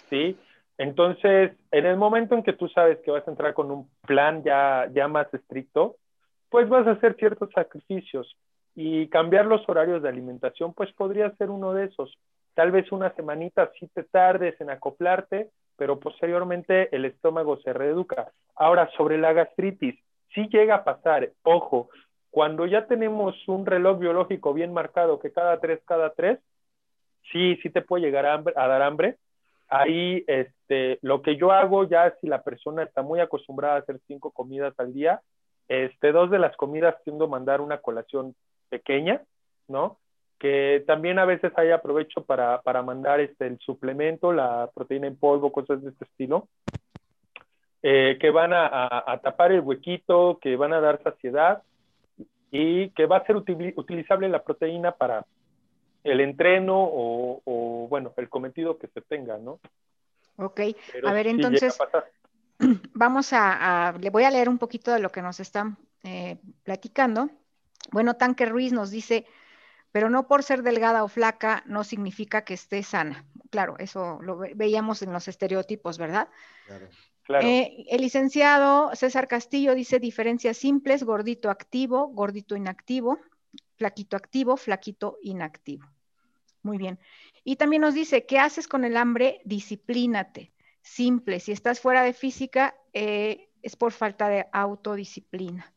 [0.09, 0.39] ¿sí?
[0.79, 4.43] Entonces, en el momento en que tú sabes que vas a entrar con un plan
[4.43, 5.97] ya, ya más estricto,
[6.49, 8.37] pues vas a hacer ciertos sacrificios
[8.75, 12.17] y cambiar los horarios de alimentación, pues podría ser uno de esos.
[12.55, 18.31] Tal vez una semanita sí te tardes en acoplarte, pero posteriormente el estómago se reeduca.
[18.55, 19.99] Ahora, sobre la gastritis,
[20.33, 21.91] sí llega a pasar, ojo,
[22.31, 26.39] cuando ya tenemos un reloj biológico bien marcado que cada tres, cada tres,
[27.33, 29.17] sí, sí te puede llegar a, dar hambre.
[29.69, 34.01] Ahí, este, lo que yo hago ya, si la persona está muy acostumbrada a hacer
[34.07, 35.21] cinco comidas al día,
[35.69, 38.35] este, dos de las comidas tiendo a mandar una colación
[38.69, 39.23] pequeña,
[39.69, 39.99] ¿no?
[40.39, 45.17] Que también a veces hay aprovecho para, para mandar este, el suplemento, la proteína en
[45.17, 46.49] polvo, cosas de este estilo,
[47.83, 51.63] eh, que van a, a, tapar el huequito, que van a dar saciedad
[52.51, 55.25] y que va a ser utilizable la proteína para
[56.05, 59.61] el entreno o, bueno, el cometido que se tenga, ¿no?
[60.37, 60.61] Ok,
[61.07, 61.79] a ver, entonces,
[62.95, 67.31] vamos a, le voy a leer un poquito de lo que nos están eh, platicando.
[67.93, 69.27] Bueno, Tanque Ruiz nos dice,
[69.93, 73.25] pero no por ser delgada o flaca no significa que esté sana.
[73.51, 76.29] Claro, eso lo veíamos en los estereotipos, ¿verdad?
[76.67, 76.89] Claro.
[77.47, 83.19] Eh, el licenciado César Castillo dice diferencias simples, gordito activo, gordito inactivo,
[83.81, 85.87] flaquito activo, flaquito inactivo.
[86.63, 87.01] Muy bien.
[87.45, 89.41] Y también nos dice, ¿qué haces con el hambre?
[89.47, 90.53] Disciplínate.
[90.83, 91.41] Simple.
[91.41, 95.73] Si estás fuera de física, eh, es por falta de autodisciplina.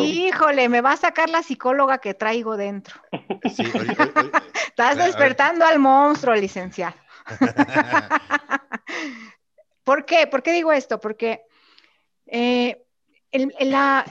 [0.00, 3.02] Híjole, me va a sacar la psicóloga que traigo dentro.
[3.42, 6.94] Estás despertando al monstruo, licenciado.
[9.84, 10.28] ¿Por qué?
[10.28, 11.00] ¿Por qué digo esto?
[11.00, 11.42] Porque
[12.26, 12.80] eh,
[13.58, 14.04] la,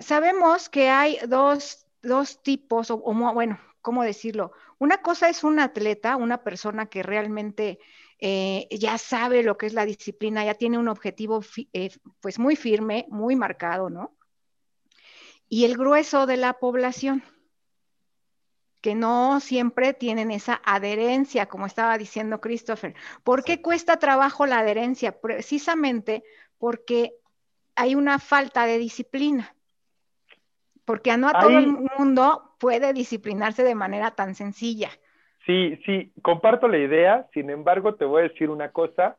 [0.00, 1.81] sabemos que hay dos,
[2.42, 4.52] tipos, o, bueno, ¿cómo decirlo?
[4.78, 7.78] Una cosa es un atleta, una persona que realmente
[8.18, 12.56] eh, ya sabe lo que es la disciplina, ya tiene un objetivo eh, pues muy
[12.56, 14.16] firme, muy marcado, ¿no?
[15.48, 17.22] Y el grueso de la población
[18.80, 22.94] que no siempre tienen esa adherencia, como estaba diciendo Christopher.
[23.22, 25.20] ¿Por qué cuesta trabajo la adherencia?
[25.20, 26.24] Precisamente
[26.58, 27.14] porque
[27.76, 29.54] hay una falta de disciplina.
[30.84, 31.68] Porque no a todo el
[31.98, 34.90] mundo puede disciplinarse de manera tan sencilla.
[35.46, 39.16] Sí, sí, comparto la idea, sin embargo te voy a decir una cosa,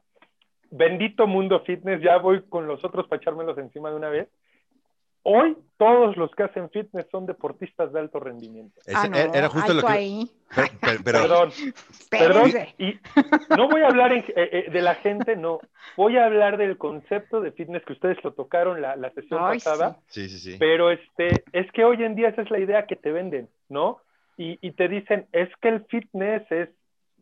[0.72, 4.30] bendito mundo fitness, ya voy con los otros para echármelos encima de una vez.
[5.24, 8.80] Hoy todos los que hacen fitness son deportistas de alto rendimiento.
[8.94, 9.88] Ah, era justo lo que...
[9.88, 10.30] Ahí.
[11.04, 11.50] perdón,
[12.10, 12.52] perdón.
[12.78, 13.00] Y
[13.58, 15.60] no voy a hablar eh, eh, de la gente, no.
[15.96, 19.98] Voy a hablar del concepto de fitness que ustedes lo tocaron la, la sesión pasada.
[20.08, 20.28] Sí.
[20.30, 23.12] sí, sí, Pero este, es que hoy en día esa es la idea que te
[23.12, 24.00] venden, ¿no?
[24.38, 26.70] Y, y te dicen, es que el fitness es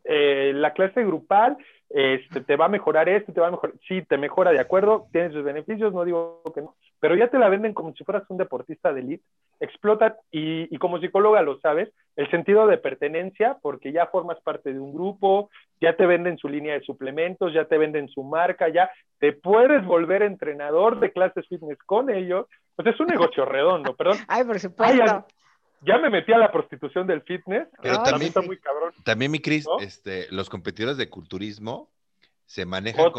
[0.04, 1.56] eh, la clase grupal
[1.94, 5.06] este, te va a mejorar esto, te va a mejorar, sí, te mejora de acuerdo,
[5.12, 8.24] tiene sus beneficios, no digo que no, pero ya te la venden como si fueras
[8.30, 9.24] un deportista de elite,
[9.60, 14.80] explota, y, como psicóloga lo sabes, el sentido de pertenencia, porque ya formas parte de
[14.80, 15.50] un grupo,
[15.80, 19.84] ya te venden su línea de suplementos, ya te venden su marca, ya te puedes
[19.84, 24.16] volver entrenador de clases fitness con ellos, pues es un negocio redondo, perdón.
[24.28, 25.26] Ay, por supuesto
[25.82, 27.68] ya me metí a la prostitución del fitness.
[27.82, 28.92] Pero también, está muy cabrón.
[29.04, 31.88] También, mi Cris, este, los competidores de culturismo
[32.46, 33.10] se manejan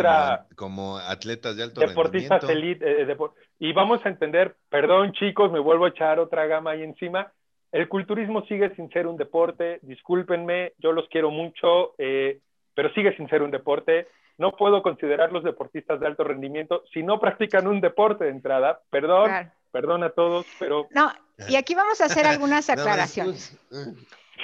[0.55, 3.01] como, atletas de alto deportistas elite.
[3.01, 3.17] Eh,
[3.59, 7.31] y vamos a entender, perdón chicos, me vuelvo a echar otra gama ahí encima.
[7.71, 12.41] El culturismo sigue sin ser un deporte, discúlpenme, yo los quiero mucho, eh,
[12.75, 14.07] pero sigue sin ser un deporte.
[14.37, 18.81] No puedo considerarlos deportistas de alto rendimiento si no practican un deporte de entrada.
[18.91, 19.31] Perdón,
[19.71, 20.87] perdón a todos, pero...
[20.91, 21.11] No,
[21.49, 23.57] y aquí vamos a hacer algunas aclaraciones.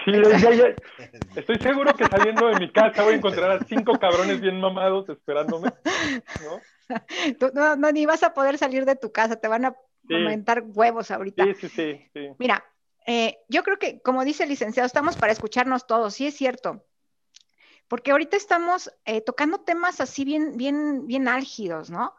[0.06, 0.76] Sí, ya, ya.
[1.36, 5.08] Estoy seguro que saliendo de mi casa voy a encontrar a cinco cabrones bien mamados
[5.10, 5.72] esperándome,
[6.44, 7.76] ¿no?
[7.76, 9.76] no, ni vas a poder salir de tu casa, te van a
[10.10, 11.44] aumentar huevos ahorita.
[11.46, 12.10] Sí, sí, sí.
[12.14, 12.30] sí.
[12.40, 12.66] Mira,
[13.06, 16.86] eh, yo creo que, como dice el licenciado, estamos para escucharnos todos, sí es cierto.
[17.88, 22.14] Porque ahorita estamos eh, tocando temas así bien, bien, bien álgidos, ¿no?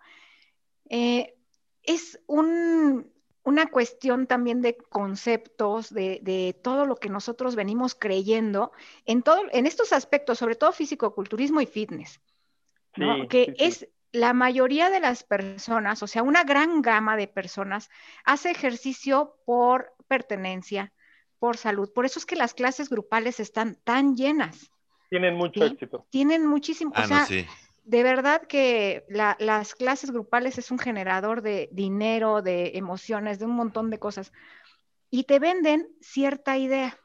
[0.89, 1.37] Eh,
[1.85, 3.13] es un,
[3.51, 8.73] una cuestión también de conceptos, de, todo lo que nosotros venimos creyendo
[9.05, 12.21] en, todo, en estos aspectos, sobre todo físico-culturismo y fitness,
[13.29, 17.91] que es la mayoría de las personas, o sea, una gran gama de personas,
[18.25, 20.93] hace ejercicio por pertenencia,
[21.39, 21.93] por salud.
[21.93, 24.71] Por eso es que las clases grupales están tan llenas.
[25.09, 26.07] Tienen mucho éxito.
[26.11, 26.93] Tienen muchísimo.
[26.93, 27.47] o ah, sea,
[27.85, 33.57] de verdad que las clases grupales es un generador de dinero, de emociones, de un
[33.57, 34.33] montón de cosas.
[35.11, 36.99] Y te venden cierta idea.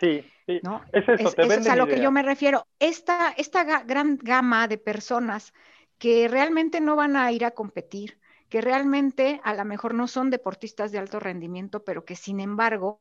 [0.00, 0.60] Sí, sí.
[0.62, 0.82] ¿no?
[0.92, 2.66] Es eso, te es a lo que yo me refiero.
[2.78, 5.52] Esta, esta gran gama de personas
[5.98, 10.30] que realmente no van a ir a competir, que realmente a lo mejor no son
[10.30, 12.98] deportistas de alto rendimiento, pero que sin embargo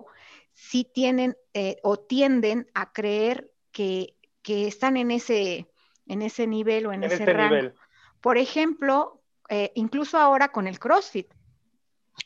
[0.54, 5.68] sí tienen eh, o tienden a creer que, que están en ese,
[6.08, 7.74] en ese nivel o en, ese, rango.
[8.22, 11.32] Por ejemplo, eh, incluso ahora con el CrossFit.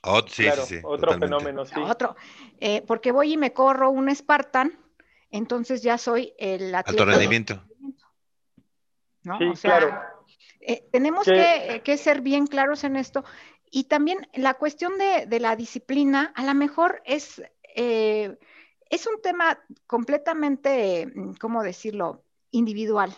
[0.03, 1.79] Oh, sí, sí, otro fenómeno, sí.
[1.79, 2.15] Otro,
[2.59, 4.77] eh, porque voy y me corro un Spartan,
[5.31, 7.03] entonces ya soy el atleta.
[7.03, 7.63] Alto rendimiento.
[9.23, 9.37] ¿no?
[9.37, 9.99] Sí, claro.
[10.61, 13.25] Eh, tenemos que, que, ser bien claros en esto.
[13.71, 19.59] Y también la cuestión de, de la disciplina, a lo mejor es, es un tema
[19.87, 23.15] completamente, ¿cómo decirlo?, individual.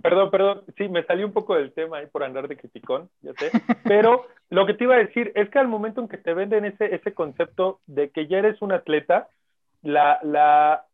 [0.00, 3.34] Perdón, perdón, sí, me salió un poco del tema ahí por andar de criticón, ya
[3.34, 3.50] sé,
[3.84, 6.64] pero lo que te iba a decir es que al momento en que te venden
[6.64, 9.28] ese, ese concepto de que ya eres un atleta,
[9.82, 10.86] la, la,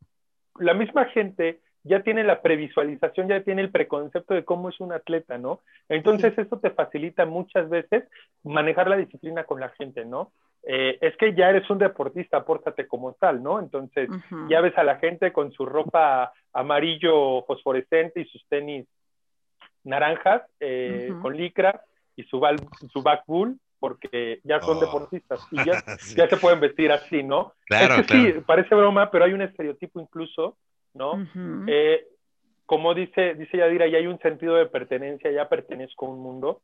[0.59, 4.93] la misma gente ya tiene la previsualización, ya tiene el preconcepto de cómo es un
[4.93, 5.61] atleta, ¿no?
[5.89, 8.05] Entonces eso te facilita muchas veces
[8.43, 10.33] manejar la disciplina con la gente, ¿no?
[10.71, 13.59] Eh, es que ya eres un deportista, pórtate como tal, ¿no?
[13.59, 14.11] Entonces
[14.51, 18.87] ya ves a la gente con su ropa amarillo fosforescente y sus tenis
[19.83, 21.81] naranjas eh, con licra
[22.17, 22.39] y su,
[22.93, 24.81] su back bull porque ya son oh.
[24.81, 25.83] deportistas y ya,
[26.17, 27.55] ya, se pueden vestir así, ¿no?
[27.65, 30.59] Claro, es que sí, parece broma, pero hay un estereotipo incluso
[30.95, 31.27] ¿no?
[31.67, 32.07] Eh,
[32.67, 36.61] como dice, dice Yadira, ya hay un sentido de pertenencia, ya pertenezco a un mundo.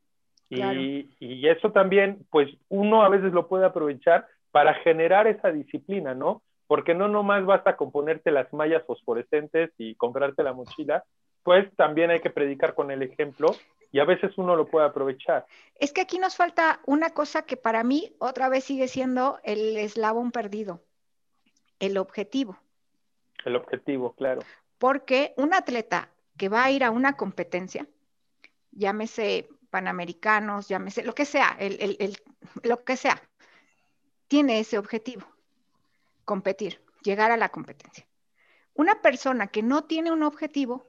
[0.54, 6.14] Y, y, eso también, pues uno a veces lo puede aprovechar para generar esa disciplina,
[6.14, 6.42] ¿no?
[6.66, 11.04] Porque no nomás basta con ponerte las mallas fosforescentes y comprarte la mochila,
[11.42, 13.54] pues también hay que predicar con el ejemplo
[13.92, 15.46] y a veces uno lo puede aprovechar.
[15.76, 19.76] Es que aquí nos falta una cosa que para mí otra vez sigue siendo el
[19.76, 20.80] eslabón perdido,
[21.78, 22.58] el objetivo.
[23.44, 24.40] El objetivo, claro.
[24.78, 27.86] Porque un atleta que va a ir a una competencia,
[28.72, 32.16] llámese panamericanos, llámese lo que sea, el,
[32.62, 33.20] lo que sea,
[34.28, 35.26] tiene ese objetivo,
[36.24, 38.06] competir, llegar a la competencia.
[38.74, 40.86] Una persona que no tiene un objetivo,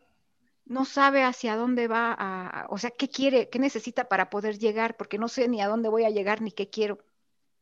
[0.65, 4.95] no sabe hacia dónde va, a, o sea, qué quiere, qué necesita para poder llegar,
[4.97, 6.99] porque no sé ni a dónde voy a llegar ni qué quiero.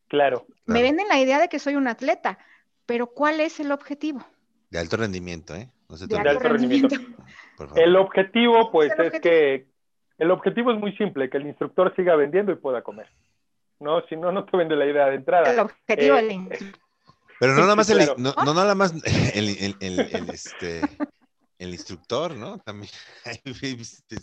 [0.10, 0.46] Claro.
[0.66, 2.38] Me venden la idea de que soy un atleta,
[2.86, 4.28] pero ¿cuál es el objetivo?
[4.72, 5.72] De alto rendimiento, ¿eh?
[5.88, 6.98] de alto rendimiento.
[7.78, 9.73] El objetivo, pues, es, que
[10.24, 13.08] el objetivo es muy simple, que el instructor siga vendiendo y pueda comer.
[13.80, 15.52] No, si no, no te vende la idea de entrada.
[15.52, 16.76] El objetivo eh, del
[17.40, 18.94] Pero no nada más, el, no, no nada más
[19.36, 20.82] el, el, este,
[21.60, 22.60] el instructor, ¿no?
[22.60, 22.92] También
[23.26, 24.18] este,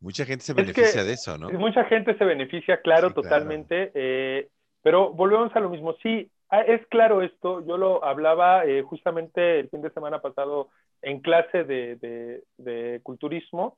[0.00, 1.50] mucha gente se beneficia de eso, ¿no?
[1.50, 3.92] Mucha gente se beneficia, claro, totalmente.
[3.94, 4.48] Eh,
[4.82, 5.94] pero volvemos a lo mismo.
[6.02, 10.70] Sí, Ah, es claro esto, yo lo hablaba eh, justamente el fin de semana pasado
[11.02, 13.76] en clase de, culturismo,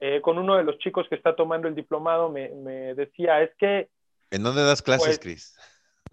[0.00, 2.48] eh, con uno de los chicos que está tomando el diplomado, me,
[2.94, 3.88] decía, es que...
[4.30, 5.58] ¿En dónde das clases, Cris?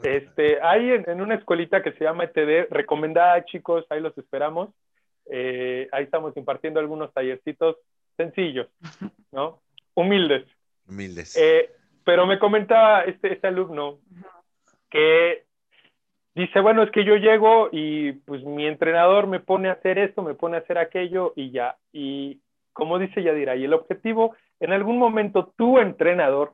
[0.04, 4.70] Este, hay en, una escuelita que se llama ETD, recomendada chicos, ahí los esperamos.
[5.30, 7.78] Eh, ahí estamos impartiendo algunos tallercitos
[8.16, 8.68] sencillos,
[9.32, 9.62] ¿no?
[9.94, 10.46] Humildes.
[10.88, 11.38] Humildes.
[12.04, 14.00] pero me comentaba este, este alumno
[14.90, 15.46] que
[16.36, 20.22] dice, bueno, es que yo llego y pues mi entrenador me pone a hacer esto,
[20.22, 21.78] me pone a hacer aquello y ya.
[21.92, 22.40] Y
[22.78, 26.54] como dice Yadira, y el objetivo, en algún momento tu entrenador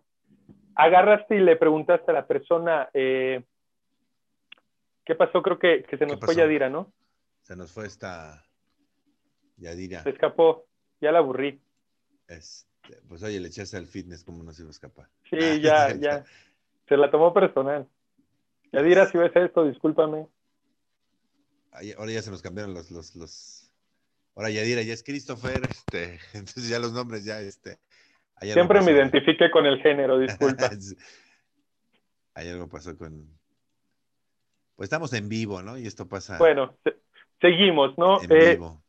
[0.74, 3.44] agarraste y le preguntaste a la persona, eh,
[5.04, 5.42] ¿qué pasó?
[5.44, 6.94] Creo que, se nos fue Yadira, ¿no?
[7.42, 8.42] Se nos fue esta
[9.58, 10.02] Yadira.
[10.04, 10.66] Se escapó,
[11.02, 11.60] ya la aburrí.
[12.30, 15.10] Este, pues oye, le echaste al fitness, ¿cómo no se iba a escapar?
[15.30, 16.24] Sí, ya, ya.
[16.88, 17.86] Se la tomó personal.
[18.72, 20.26] Yadira, si ves esto, discúlpame.
[21.98, 23.63] ahora ya se nos cambiaron los, los, los...
[24.36, 27.78] Ahora Yadira ya es Christopher, este, entonces ya los nombres ya, este.
[28.42, 30.70] Siempre me identifique con el género, disculpa.
[32.34, 33.28] hay algo pasó con.
[34.76, 35.78] Pues estamos en vivo, ¿no?
[35.78, 36.38] Y esto pasa.
[36.40, 36.76] Bueno,
[37.40, 38.22] seguimos, ¿no?
[38.22, 38.82] En eh, vivo.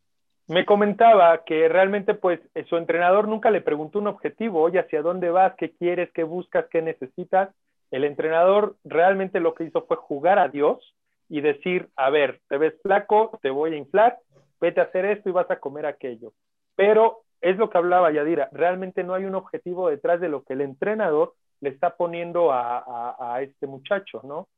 [0.46, 5.02] Me comentaba que realmente, pues, eh, su entrenador nunca le preguntó un objetivo, oye, ¿hacia
[5.02, 5.54] dónde vas?
[5.56, 6.10] ¿Qué quieres?
[6.12, 6.66] ¿Qué buscas?
[6.70, 7.50] ¿Qué necesitas?
[7.90, 10.94] El entrenador realmente lo que hizo fue jugar a Dios
[11.28, 14.18] y decir, a ver, te ves flaco, te voy a inflar,
[14.64, 16.32] vete a hacer esto y vas a comer aquello.
[16.74, 20.54] Pero es lo que hablaba Yadira, realmente no hay un objetivo detrás de lo que
[20.54, 24.48] el entrenador le está poniendo a, este muchacho, ¿no?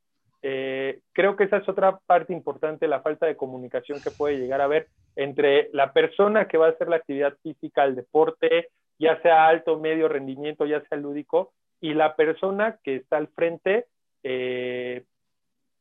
[0.41, 4.61] Eh, creo que esa es otra parte importante, la falta de comunicación que puede llegar
[4.61, 9.21] a haber entre la persona que va a hacer la actividad física, el deporte, ya
[9.21, 13.87] sea alto, medio rendimiento, ya sea lúdico, y la persona que está al frente,
[14.23, 15.03] eh,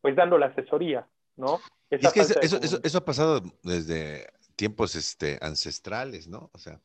[0.00, 1.06] pues dando la asesoría,
[1.36, 1.60] ¿no?
[1.90, 4.26] es que eso, ha pasado desde
[4.56, 6.50] tiempos este, ancestrales, ¿no?
[6.52, 6.80] O sea,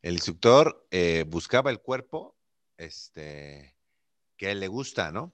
[0.00, 2.36] el instructor eh, buscaba el cuerpo
[2.76, 3.76] este,
[4.36, 5.32] que a él le gusta, ¿no?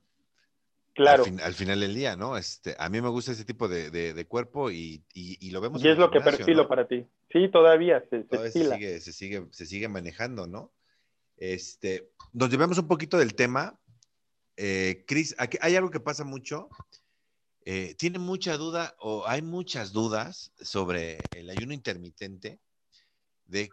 [0.94, 1.24] Claro.
[1.44, 2.36] Al, final del día, ¿no?
[2.36, 5.04] Este, a mí me gusta ese tipo de, cuerpo y,
[5.52, 5.82] lo vemos.
[5.82, 7.06] Y es lo que perfilo para ti.
[7.30, 10.72] Sí, todavía se, sigue, se, sigue, se sigue manejando, ¿no?
[11.36, 13.78] Este, nos llevamos un poquito del tema.
[14.56, 16.68] Eh, Cris, hay algo que pasa mucho.
[17.70, 22.60] Eh, tiene mucha duda o hay muchas dudas sobre el ayuno intermitente
[23.44, 23.68] de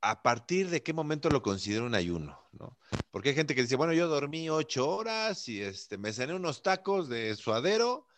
[0.00, 2.76] a partir de qué momento lo considero un ayuno, ¿no?
[3.12, 6.64] Porque hay gente que dice, bueno, yo dormí ocho horas y este, me cené unos
[6.64, 8.08] tacos de suadero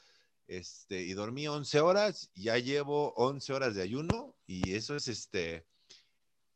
[0.49, 5.07] este, y dormí once horas, y ya llevo once horas de ayuno y eso es,
[5.07, 5.67] este,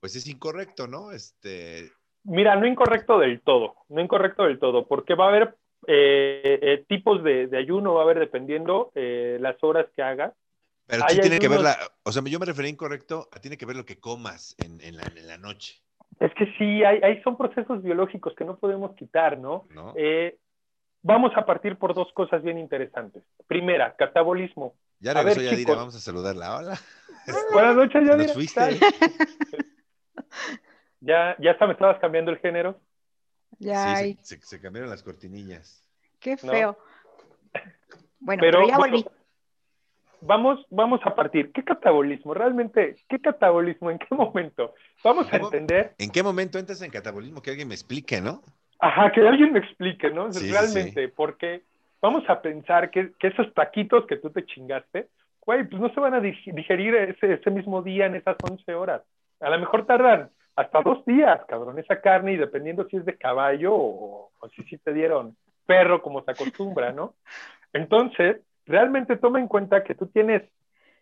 [0.00, 1.12] pues es incorrecto, ¿no?
[1.12, 1.92] Este,
[2.22, 6.84] Mira, no incorrecto del todo, no incorrecto del todo, porque va a haber eh, eh,
[6.88, 10.32] tipos de, ayuno, va a haber dependiendo eh, las horas que hagas.
[10.86, 13.76] Pero sí tiene que ver la, o sea, yo me referí incorrecto, tiene que ver
[13.76, 15.80] lo que comas en, en, la, noche.
[16.20, 19.66] Es que sí, hay, son procesos biológicos que no podemos quitar, ¿no?
[21.02, 23.22] vamos a partir por dos cosas bien interesantes.
[23.46, 24.74] Primera, catabolismo.
[25.00, 26.56] Ya regresó Yadira, vamos a saludarla.
[26.56, 26.78] Hola.
[27.52, 28.34] Buenas noches, Yadira.
[28.34, 28.60] fuiste?
[31.00, 32.80] ¿Ya, ya hasta me estabas cambiando el género?
[33.58, 35.82] Ya sí, se, cambiaron las cortinillas.
[36.20, 36.78] Qué feo.
[38.20, 39.04] Bueno, pero, ya volví.
[40.20, 41.52] vamos, vamos a partir.
[41.52, 42.32] ¿Qué catabolismo?
[42.32, 43.90] Realmente, ¿qué catabolismo?
[43.90, 44.74] ¿En qué momento?
[45.02, 45.94] Vamos a entender.
[45.98, 47.42] ¿En qué momento entras en catabolismo?
[47.42, 48.42] Que alguien me explique, ¿no?
[48.78, 50.28] Ajá, que alguien me explique, ¿no?
[50.30, 51.62] Realmente, porque
[52.00, 55.08] vamos a pensar que, esos taquitos que tú te chingaste,
[55.40, 59.02] güey, pues no se van a digerir ese, ese mismo día en esas 11 horas.
[59.40, 63.16] A lo mejor tardan hasta dos días, cabrón, esa carne y dependiendo si es de
[63.16, 65.36] caballo o, si sí te dieron
[65.66, 67.14] perro como se acostumbra, ¿no?
[67.72, 70.42] Entonces, realmente toma en cuenta que tú tienes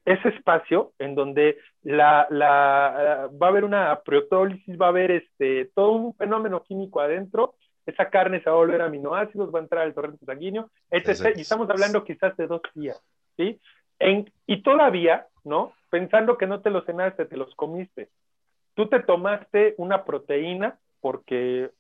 [0.04, 5.70] ese espacio en donde la, la, va a haber una proteólisis, va a haber este,
[5.74, 9.82] todo un fenómeno químico adentro, esa carne se va a volver aminoácidos, va a entrar
[9.82, 11.36] al torrente sanguíneo, etc.
[11.36, 13.00] Y estamos hablando quizás de dos días,
[13.36, 13.60] ¿sí?
[13.98, 15.72] En, y todavía, ¿no?
[15.90, 18.08] Pensando que no te los cenaste, te los comiste
[18.74, 21.70] tú te tomaste una proteína porque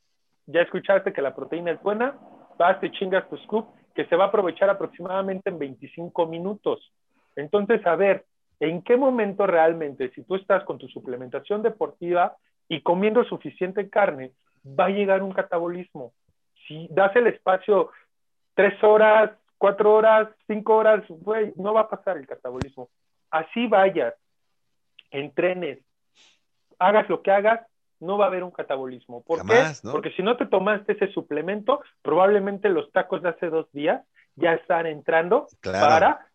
[0.46, 2.16] ya escuchaste que la proteína es buena,
[2.58, 6.92] vas, y chingas tu scoop, que se va a aprovechar aproximadamente en 25 minutos.
[7.36, 8.24] Entonces, a ver,
[8.60, 12.36] ¿en qué momento realmente, si tú estás con tu suplementación deportiva
[12.68, 14.32] y comiendo suficiente carne,
[14.66, 16.12] va a llegar un catabolismo?
[16.66, 17.90] Si das el espacio
[18.54, 21.04] tres horas, cuatro horas, cinco horas,
[21.56, 22.88] no va a pasar el catabolismo.
[23.30, 24.14] Así vayas,
[25.10, 25.78] entrenes,
[26.86, 27.66] hagas lo que hagas,
[28.00, 29.22] no va a haber un catabolismo.
[29.22, 29.62] ¿Por qué?
[29.90, 34.02] Porque si no te tomaste ese suplemento, probablemente los tacos de hace dos días
[34.34, 36.26] ya están entrando para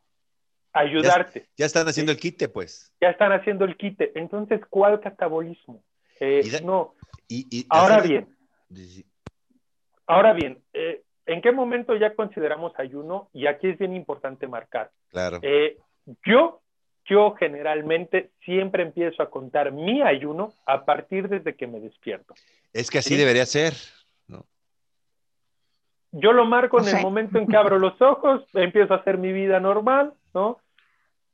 [0.72, 1.48] ayudarte.
[1.58, 2.94] Ya, están haciendo el quite, pues.
[3.02, 4.12] Ya están haciendo el quite.
[4.16, 5.84] Entonces, ¿cuál catabolismo?
[6.20, 6.96] Eh, no.
[7.70, 8.28] ahora bien,
[10.08, 10.64] ahora eh, bien,
[11.26, 13.30] ¿en qué momento ya consideramos ayuno?
[13.34, 14.92] Y aquí es bien importante marcar.
[15.10, 15.40] Claro.
[15.42, 15.78] Eh,
[16.26, 16.62] yo
[17.08, 22.34] yo generalmente siempre empiezo a contar mi ayuno a partir desde que me despierto.
[22.74, 23.74] Es que así debería ser,
[24.28, 24.46] ¿no?
[26.12, 29.32] Yo lo marco en el momento en que abro los ojos, empiezo a hacer mi
[29.32, 30.60] vida normal, ¿no?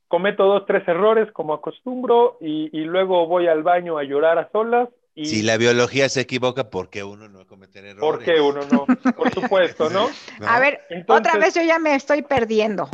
[0.08, 4.88] Cometo dos, tres errores como acostumbro y, luego voy al baño a llorar a solas.
[5.16, 5.26] Y...
[5.26, 8.00] Si la biología se equivoca, ¿por qué uno no cometer errores?
[8.00, 8.86] ¿Por qué uno no?
[9.12, 10.08] Por supuesto, ¿no?
[10.46, 12.88] A ver, otra vez yo ya me estoy perdiendo.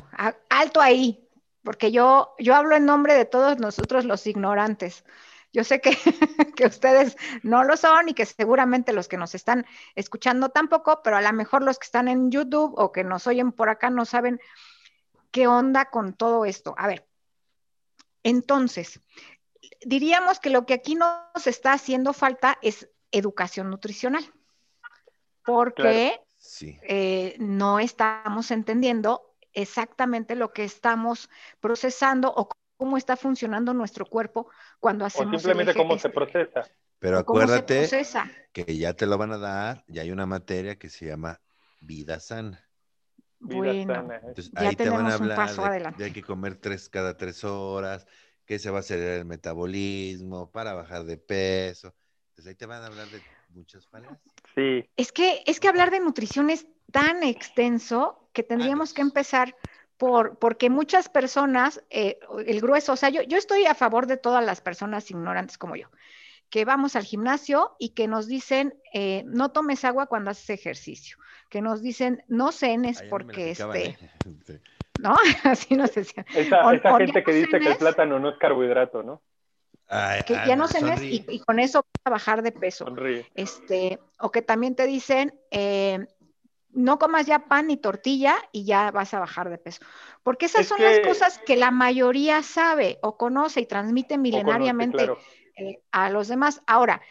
[0.48, 1.18] alto ahí
[1.62, 5.04] porque yo, yo hablo en nombre de todos nosotros los ignorantes.
[5.52, 5.90] Yo sé que,
[6.56, 11.16] que, ustedes no lo son y que seguramente los que nos están escuchando tampoco, pero
[11.16, 14.04] a lo mejor los que están en YouTube o que nos oyen por acá no
[14.04, 14.40] saben
[15.30, 16.74] qué onda con todo esto.
[16.78, 17.06] A ver,
[18.22, 19.00] Entonces,
[19.84, 24.24] diríamos que lo que aquí nos está haciendo falta es educación nutricional,
[25.44, 26.20] porque
[26.82, 31.28] eh, no estamos entendiendo exactamente lo que estamos
[31.60, 35.36] procesando o cómo está funcionando nuestro cuerpo cuando hacemos.
[35.36, 36.62] O simplemente cómo se procesa.
[36.98, 37.88] Pero acuérdate
[38.52, 41.40] que ya te lo van a dar, ya hay una materia que se llama
[41.80, 42.66] vida sana.
[43.38, 48.06] Bueno, Entonces, ahí te van a hablar de, hay que comer tres cada tres horas,
[48.44, 51.94] que se va a hacer el metabolismo para bajar de peso.
[52.30, 54.34] Entonces ahí te van a hablar de muchas falencias.
[54.54, 54.88] Sí.
[54.96, 59.54] Es que, es que hablar de nutrición es tan extenso que tendríamos que empezar
[59.96, 64.16] por, porque muchas personas, eh, el grueso, o sea, yo, yo estoy a favor de
[64.16, 65.88] todas las personas ignorantes como yo
[66.50, 71.16] que vamos al gimnasio y que nos dicen, eh, no tomes agua cuando haces ejercicio,
[71.48, 73.90] que nos dicen, no cenes porque este...
[73.90, 73.98] ¿eh?
[74.98, 75.16] ¿No?
[75.44, 76.26] Así nos decían.
[76.34, 79.22] Esa, esa gente que dice que el plátano no es carbohidrato, ¿no?
[80.26, 82.86] Que ya no cenes y, con eso vas a bajar de peso.
[83.34, 86.06] Este, o que también te dicen, eh,
[86.72, 89.82] no comas ya pan ni tortilla y ya vas a bajar de peso.
[90.22, 95.08] Porque esas son las cosas que la mayoría sabe o conoce y transmite milenariamente.
[95.56, 96.62] Eh, a los demás.
[96.66, 97.02] Ahora,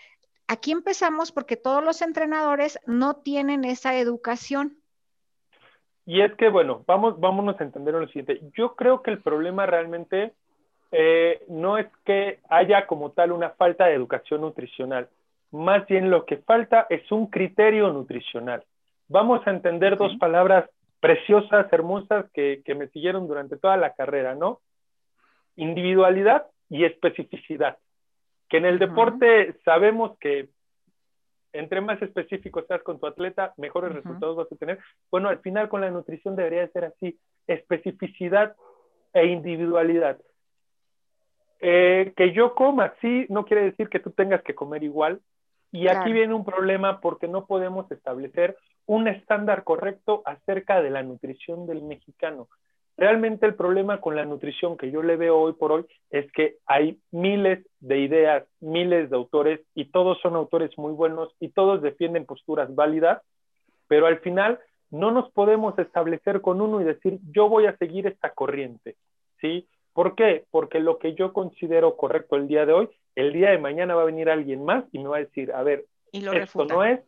[0.48, 4.78] aquí empezamos porque todos los entrenadores no tienen esa educación.
[6.06, 8.42] Y es que, bueno, vamos, vámonos a entender lo siguiente.
[8.58, 10.34] Yo creo que el problema realmente
[10.92, 15.10] eh, no es que haya como tal una falta de educación nutricional.
[15.52, 18.64] Más bien lo que falta es un criterio nutricional.
[19.08, 20.70] Vamos a entender dos palabras
[21.00, 24.60] preciosas, hermosas, que, que me siguieron durante toda la carrera, ¿no?
[25.56, 27.78] Individualidad y especificidad
[28.50, 30.50] que en el deporte sabemos que
[31.54, 34.80] entre más específico seas con tu atleta, mejores resultados vas a tener.
[35.10, 38.56] Bueno, al final con la nutrición debería ser así, especificidad
[39.14, 40.20] e individualidad.
[41.60, 45.20] Eh, que yo coma, sí, no quiere decir que tú tengas que comer igual.
[45.72, 48.58] Y aquí viene un problema porque no podemos establecer
[48.88, 52.48] un estándar correcto acerca de la nutrición del mexicano.
[52.98, 56.58] Realmente el problema con la nutrición que yo le veo hoy por hoy es que
[56.66, 61.82] hay miles de ideas, miles de autores y todos son autores muy buenos y todos
[61.82, 63.22] defienden posturas válidas,
[63.88, 64.60] pero al final
[64.92, 68.98] no nos podemos establecer con uno y decir yo voy a seguir esta corriente,
[69.40, 69.66] ¿sí?
[69.94, 70.46] ¿Por qué?
[70.52, 74.04] Porque lo que yo considero correcto el día de hoy, el día de mañana va
[74.04, 77.02] a venir alguien más y me va a decir, a ver, esto no es,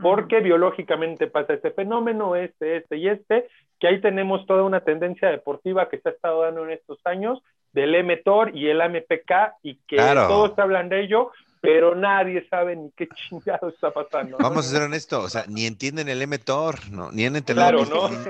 [0.00, 5.30] porque biológicamente pasa este fenómeno, este, este y este, que ahí tenemos toda una tendencia
[5.30, 9.32] deportiva que se ha estado dando en estos años del mTOR y el AMPK
[9.62, 11.30] y que todos hablan de ello,
[11.60, 14.38] pero nadie sabe ni qué chingado está pasando.
[14.38, 17.10] Vamos a ser honestos, o sea, ni entienden el mTOR, ¿no?
[17.12, 17.70] Ni han entendido,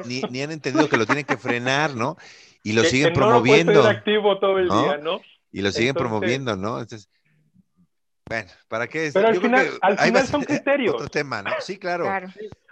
[0.06, 2.16] ni, han entendido que lo tienen que frenar, ¿no?
[2.62, 3.82] Y lo siguen promoviendo.
[3.82, 5.20] No activo todo el día, ¿no?
[5.52, 6.80] Y lo siguen promoviendo, ¿no?
[6.80, 7.08] Entonces,
[8.28, 9.10] bueno, ¿para qué?
[9.12, 10.94] Pero al final, al final son criterios.
[10.94, 11.50] Otro tema, ¿no?
[11.60, 12.06] Sí, claro.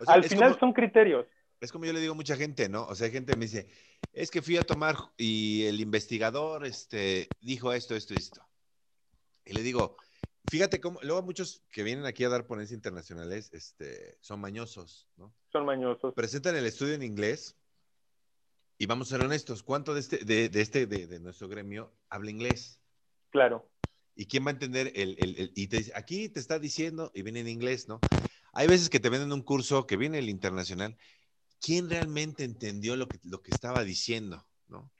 [0.06, 1.26] al final son criterios.
[1.58, 2.84] Es como yo le digo a mucha gente, ¿no?
[2.84, 3.66] O sea, gente me dice,
[4.12, 8.46] es que fui a tomar y el investigador este, dijo esto, esto y esto.
[9.46, 9.96] Y le digo,
[10.46, 15.34] fíjate cómo, luego muchos que vienen aquí a dar ponencias internacionales este, son mañosos, ¿no?
[15.52, 16.14] Son mañosos.
[16.14, 17.56] Presentan el estudio en inglés
[18.78, 21.92] y vamos a ser honestos, ¿cuánto de este, de, de este, de, de nuestro gremio
[22.08, 22.80] habla inglés?
[23.30, 23.68] Claro.
[24.14, 27.40] ¿Y quién va a entender el, el, y te, aquí te está diciendo, y viene
[27.40, 28.00] en inglés, ¿no?
[28.52, 30.96] Hay veces que te venden un curso que viene el internacional.
[31.60, 34.90] ¿Quién realmente entendió lo que, lo que estaba diciendo, no?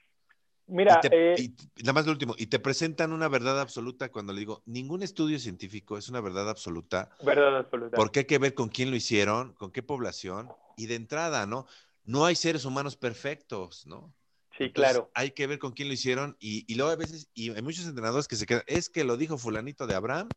[0.67, 4.63] Mira, eh, nada más lo último, y te presentan una verdad absoluta cuando le digo,
[4.65, 7.09] ningún estudio científico es una verdad absoluta.
[7.23, 7.95] Verdad absoluta.
[7.95, 11.67] Porque hay que ver con quién lo hicieron, con qué población, y de entrada, ¿no?
[12.03, 14.13] No hay seres humanos perfectos, ¿no?
[14.57, 15.09] Sí, claro.
[15.13, 17.85] Hay que ver con quién lo hicieron y, y, luego a veces, y hay muchos
[17.85, 20.29] entrenadores que se quedan, es que lo dijo fulanito de Abraham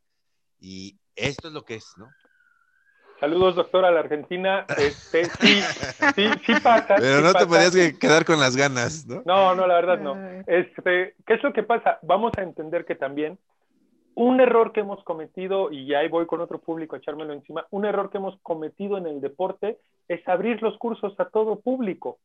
[0.61, 2.09] y esto es lo que es, ¿no?
[3.21, 4.65] Saludos, doctor, a la Argentina.
[4.79, 5.61] Este, sí,
[6.17, 6.97] sí, sí pasa.
[6.99, 9.23] Pero no te podías quedar con las ganas, ¿no?
[9.27, 10.17] No, no, la verdad no.
[10.47, 11.99] Este, ¿Qué es lo que pasa?
[12.03, 13.39] Vamos a entender que también
[14.15, 17.85] un error que hemos cometido, y ahí voy con otro público a echármelo encima, un
[17.85, 22.19] error que hemos cometido en el deporte es abrir los cursos a todo público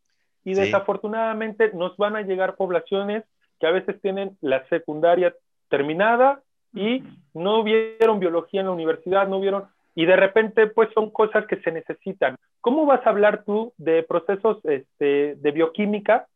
[0.44, 3.24] y desafortunadamente nos van a llegar poblaciones
[3.60, 5.34] que a veces tienen la secundaria
[5.70, 6.42] terminada
[6.74, 9.66] y no vieron biología en la universidad, no vieron,
[9.96, 12.36] y de repente pues son cosas que se necesitan.
[12.62, 16.28] ¿Cómo vas a hablar tú de procesos este, de bioquímica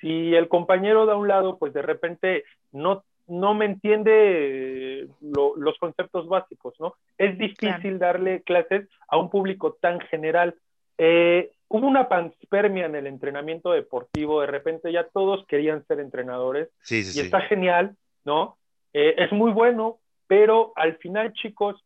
[0.00, 6.28] si el compañero de un lado pues de repente no, no me entiende los conceptos
[6.28, 6.94] básicos, ¿no?
[7.18, 10.54] Es difícil darle clases a un público tan general.
[10.96, 16.68] Eh, hubo una panspermia en el entrenamiento deportivo, de repente ya todos querían ser entrenadores
[16.82, 18.56] sí, sí, y está genial, ¿no?
[18.92, 21.82] Eh, es muy bueno, pero al final, chicos,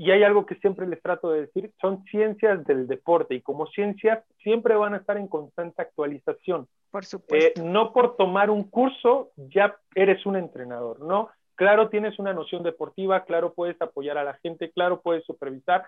[0.00, 3.66] y hay algo que siempre les trato de decir, son ciencias del deporte y como
[3.66, 6.68] ciencias siempre van a estar en constante actualización.
[6.92, 7.60] Por supuesto.
[7.60, 11.30] Eh, no por tomar un curso ya eres un entrenador, ¿no?
[11.56, 15.84] Claro, tienes una noción deportiva, claro, puedes apoyar a la gente, claro, puedes supervisar,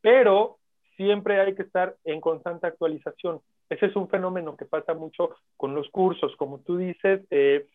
[0.00, 0.58] pero
[0.96, 3.40] siempre hay que estar en constante actualización.
[3.70, 7.66] Ese es un fenómeno que pasa mucho con los cursos, como tú dices, eh,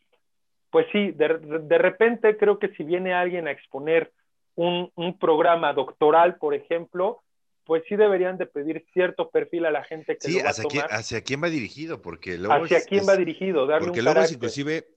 [0.69, 4.11] pues sí, de, de repente creo que si viene alguien a exponer
[4.55, 7.21] un, programa doctoral, por ejemplo,
[7.65, 10.63] pues sí deberían de pedir cierto perfil a la gente que sí, lo va hacia
[10.63, 10.87] a tomar.
[10.87, 14.31] Quién, hacia quién va dirigido, porque luego hacia quién va dirigido, darle porque luego es
[14.31, 14.87] inclusive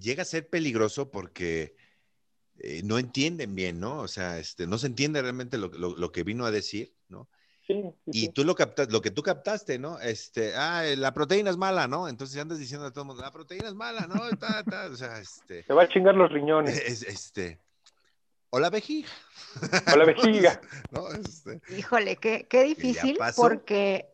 [0.00, 1.74] llega a ser peligroso porque
[2.58, 4.00] eh, no entienden bien, ¿no?
[4.00, 7.28] O sea, este, no se entiende realmente lo, lo, que vino a decir, ¿no?
[7.66, 10.00] Sí, y tú lo captas, lo que tú captaste, ¿no?
[10.00, 12.08] Este, ah, la proteína es mala, ¿no?
[12.08, 14.20] Entonces andas diciendo a todo el mundo, la proteína es mala, ¿no?
[14.22, 15.62] o sea, este.
[15.62, 16.78] Se va a chingar los riñones.
[16.86, 17.60] Es, este,
[18.50, 19.08] o la vejiga.
[19.92, 20.60] O la vejiga.
[21.24, 24.08] Este, Híjole, qué, qué difícil, porque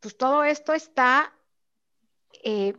[0.00, 1.32] pues todo esto está
[2.42, 2.74] eh,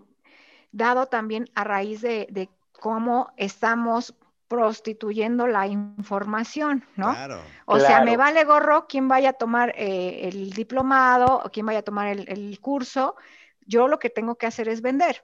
[0.71, 4.15] dado también a raíz de, cómo estamos
[4.47, 7.13] prostituyendo la información, ¿no?
[7.13, 7.41] Claro.
[7.65, 11.79] O sea, me vale gorro quién vaya a tomar eh, el diplomado o quién vaya
[11.79, 13.15] a tomar el, el, curso.
[13.65, 15.23] Yo lo que tengo que hacer es vender,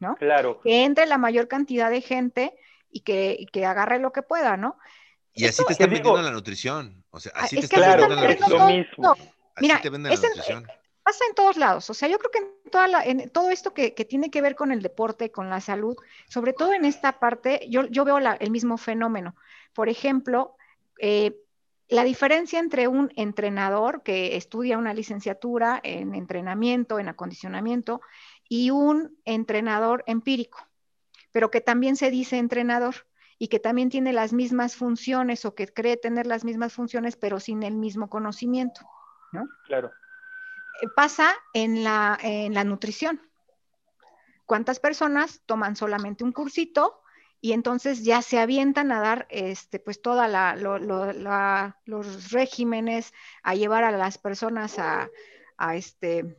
[0.00, 0.16] ¿no?
[0.16, 0.60] Claro.
[0.60, 2.54] Que entre la mayor cantidad de gente
[2.92, 4.76] y que, que agarre lo que pueda, ¿no?
[5.34, 7.04] Y así te están vendiendo la nutrición.
[7.10, 8.66] O sea, así te están vendiendo la nutrición.
[8.66, 9.16] mismo.
[9.60, 10.66] Mira, te venden la nutrición.
[11.02, 11.88] pasa en todos lados.
[11.90, 14.54] O sea, yo creo que en, toda en todo esto que, que, tiene que ver
[14.54, 15.96] con el deporte, con la salud,
[16.28, 19.34] sobre todo en esta parte, yo, yo veo la, el mismo fenómeno.
[19.72, 20.56] Por ejemplo,
[20.98, 21.34] eh,
[21.88, 28.02] la diferencia entre un entrenador que estudia una licenciatura en entrenamiento, en acondicionamiento,
[28.48, 30.58] y un entrenador empírico
[31.32, 32.94] pero que también se dice entrenador
[33.38, 37.40] y que también tiene las mismas funciones o que cree tener las mismas funciones, pero
[37.40, 38.82] sin el mismo conocimiento,
[39.32, 39.48] ¿no?
[39.64, 39.90] Claro.
[40.82, 43.20] Eh, pasa en la, en la nutrición.
[44.46, 47.02] ¿Cuántas personas toman solamente un cursito
[47.40, 50.54] y entonces ya se avientan a dar este, pues toda la,
[51.84, 53.12] los regímenes,
[53.42, 55.10] a llevar a las personas a,
[55.56, 56.36] a este,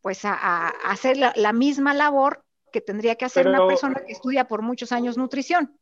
[0.00, 4.62] pues a, hacer la, misma labor que tendría que hacer una persona que estudia por
[4.62, 5.76] muchos años nutrición.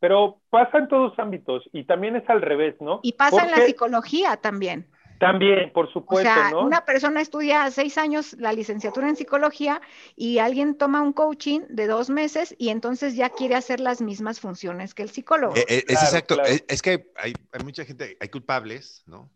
[0.00, 3.00] Pero pasa en todos ámbitos y también es al revés, ¿no?
[3.02, 4.88] Y pasa en la psicología también.
[5.18, 6.64] También, por supuesto, o sea, ¿no?
[6.64, 9.80] Una persona estudia seis años la licenciatura en psicología
[10.16, 14.40] y alguien toma un coaching de dos meses y entonces ya quiere hacer las mismas
[14.40, 15.56] funciones que el psicólogo.
[15.56, 16.42] Eh, eh, es exacto.
[16.42, 19.30] Es, que hay, hay, mucha gente, hay culpables, ¿no?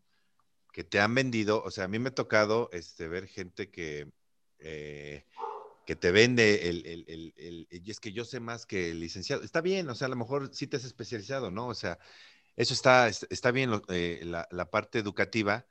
[0.72, 1.62] Que te han vendido.
[1.62, 4.08] O sea, a mí me ha tocado este, ver gente que
[4.58, 5.24] eh,
[5.88, 9.42] que te vende el, el, el, y es que yo sé más que el licenciado.
[9.42, 11.66] Está bien, o sea, a lo mejor sí te has especializado, ¿no?
[11.66, 11.98] O sea,
[12.56, 15.64] eso está, está bien, eh, la, la, parte educativa,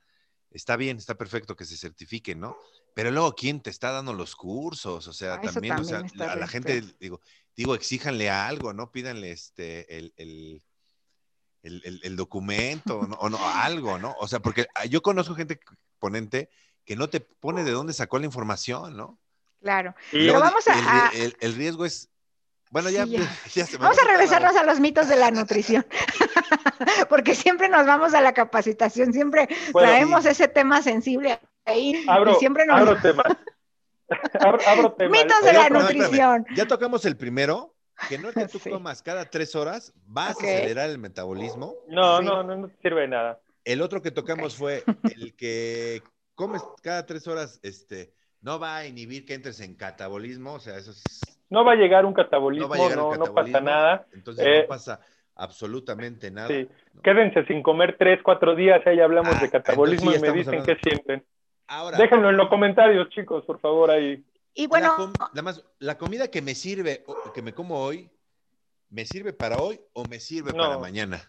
[0.49, 2.57] está bien, está perfecto que se certifique, ¿no?
[2.95, 5.07] Pero luego, ¿quién te está dando los cursos?
[5.07, 7.21] O sea, ah, también, o sea, a la gente, digo,
[7.55, 8.91] digo, exíjanle algo, ¿no?
[8.91, 10.63] Pídanle este, el,
[11.61, 13.17] el documento ¿no?
[13.17, 14.15] o no, algo, ¿no?
[14.19, 15.59] O sea, porque ah, yo conozco gente
[15.99, 16.49] ponente
[16.85, 19.19] que no te pone de dónde sacó la información, ¿no?
[19.67, 19.93] Claro.
[20.13, 21.11] Pero vamos a,
[21.41, 22.09] el, riesgo es
[22.71, 23.05] bueno, ya,
[23.79, 25.85] vamos a regresarnos a los mitos de la nutrición,
[27.09, 32.35] porque siempre nos vamos a la capacitación, siempre traemos ese tema sensible ahí abro, y
[32.35, 32.79] siempre nos...
[32.79, 33.25] abro temas.
[34.65, 36.45] abro, Mitos de la nutrición.
[36.55, 37.75] ya tocamos el primero,
[38.07, 41.75] que no es que tú comas cada tres horas, vas a acelerar el metabolismo.
[41.89, 43.41] No, no, no, no sirve de nada.
[43.65, 46.01] El otro que tocamos fue el que
[46.35, 48.13] comes cada tres horas, este,
[48.47, 51.37] no va a inhibir que entres en catabolismo, o sea, eso es...
[51.49, 54.07] No va a llegar un catabolismo, no, no, pasa nada.
[54.13, 55.01] Entonces no eh, pasa
[55.35, 56.47] absolutamente nada.
[56.47, 56.65] Sí.
[57.03, 60.77] Quédense sin comer tres, cuatro días, ahí hablamos ah, de catabolismo y me dicen qué
[60.81, 61.25] sienten.
[61.67, 64.23] Ahora, Déjenlo en los comentarios, chicos, por favor, ahí.
[64.53, 67.03] Y bueno, la, más, la comida que me sirve,
[67.35, 68.09] que me como hoy,
[68.89, 71.19] ¿me sirve para hoy o me sirve para mañana?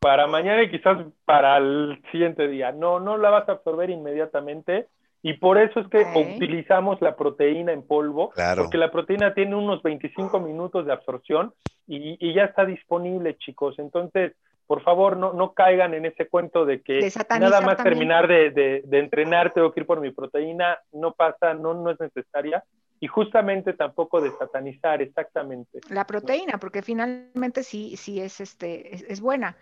[0.00, 2.72] Para mañana y quizás para el siguiente día.
[2.72, 4.88] No, no la vas a absorber inmediatamente
[5.22, 6.04] y por eso es que
[6.36, 11.54] utilizamos la proteína en polvo, porque la proteína tiene unos 25 minutos de absorción
[11.86, 13.78] y, ya está disponible, chicos.
[13.78, 14.32] Entonces,
[14.66, 17.08] por favor, no, no caigan en ese cuento de que
[17.38, 18.50] nada más terminar de,
[18.84, 22.64] de, entrenar tengo que ir por mi proteína, no pasa, no, no es necesaria.
[22.98, 25.80] Y justamente tampoco de satanizar, exactamente.
[25.88, 29.56] La proteína, porque finalmente sí, sí es, este, es, buena.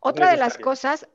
[0.00, 1.08] Otra de las cosas,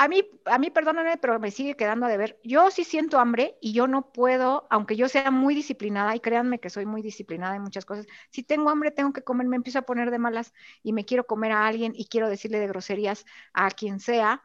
[0.00, 2.38] a mí, a mí, perdóname, pero me sigue quedando a deber.
[2.44, 6.60] Yo sí siento hambre y yo no puedo, aunque yo sea muy disciplinada, y créanme
[6.60, 9.80] que soy muy disciplinada en muchas cosas, si tengo hambre tengo que comer, me empiezo
[9.80, 13.26] a poner de malas y me quiero comer a alguien y quiero decirle de groserías
[13.52, 14.44] a quien sea,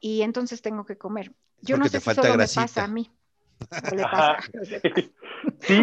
[0.00, 1.32] y entonces tengo que comer.
[1.60, 3.08] Yo no sé si solo me pasa a mí.
[3.92, 4.38] O, le pasa.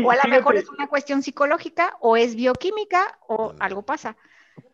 [0.03, 4.17] o a lo mejor es una cuestión psicológica o es bioquímica o algo pasa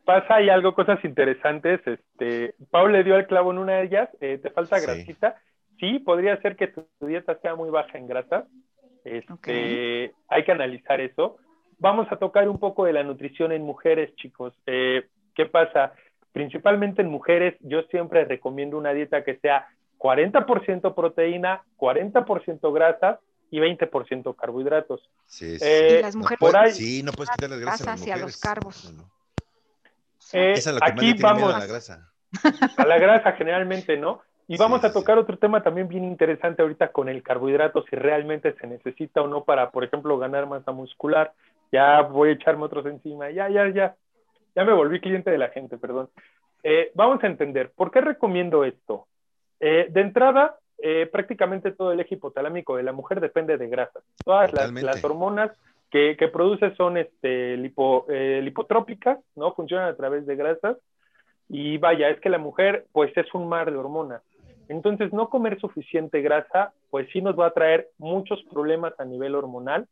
[0.05, 1.81] pasa y algo, cosas interesantes.
[1.85, 4.09] Este, Paul le dio el clavo en una de ellas.
[4.21, 5.35] Eh, ¿Te falta grasita?
[5.79, 8.45] Sí, podría ser que tu, dieta sea muy baja en grasa.
[9.03, 11.37] Este, Hay que analizar eso.
[11.77, 14.53] Vamos a tocar un poco de la nutrición en mujeres, chicos.
[14.65, 15.93] Eh, ¿Qué pasa?
[16.31, 19.67] Principalmente en mujeres, yo siempre recomiendo una dieta que sea
[19.99, 23.19] 40% proteína, 40% grasa
[23.51, 25.09] y 20% carbohidratos.
[25.25, 25.65] Sí, sí.
[25.65, 28.93] Eh, las mujeres por ahí, sí, no puedes quitar las grasas hacia los carbos.
[30.33, 32.11] Eh, aquí vamos a la grasa.
[32.77, 34.21] A la grasa generalmente, ¿no?
[34.47, 38.53] Y vamos a tocar otro tema también bien interesante ahorita con el carbohidrato, si realmente
[38.59, 41.33] se necesita o no para, por ejemplo, ganar masa muscular.
[41.71, 43.31] Ya voy a echarme otros encima.
[43.31, 43.95] Ya, ya, ya.
[44.55, 46.09] Ya me volví cliente de la gente, perdón.
[46.63, 49.07] Eh, vamos a entender, ¿por qué recomiendo esto?
[49.59, 50.57] Eh, de entrada,
[51.11, 54.03] prácticamente todo el eje hipotalámico de la mujer depende de grasas.
[54.23, 55.51] Todas las, hormonas
[55.91, 59.53] que, que produce son este, lipo, eh, lipotrópicas, ¿no?
[59.53, 60.77] Funcionan a través de grasas.
[61.47, 64.21] Y vaya, es que la mujer, pues es un mar de hormonas.
[64.67, 69.35] Entonces, no comer suficiente grasa, pues sí nos va a traer muchos problemas a nivel
[69.35, 69.87] hormonal,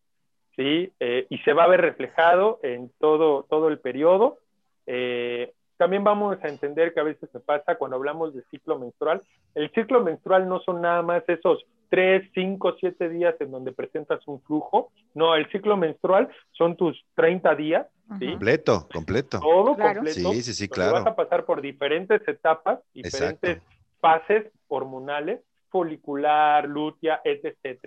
[0.56, 0.92] ¿sí?
[1.00, 4.40] Eh, y se va a ver reflejado en todo, todo el periodo.
[4.88, 9.22] Eh, también vamos a entender que a veces se pasa cuando hablamos de ciclo menstrual.
[9.54, 14.28] El ciclo menstrual no son nada más esos tres, cinco, siete días en donde presentas
[14.28, 14.92] un flujo.
[15.14, 17.86] No, el ciclo menstrual son tus 30 días.
[18.18, 18.30] ¿sí?
[18.32, 19.40] Completo, completo.
[19.40, 20.32] Todo completo.
[20.32, 20.94] Sí, sí, sí, claro.
[20.94, 23.62] Vas a pasar por diferentes etapas, diferentes
[24.00, 27.56] fases hormonales, folicular, lútea, etc.
[27.62, 27.86] etc.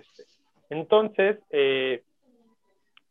[0.69, 2.01] Entonces, eh,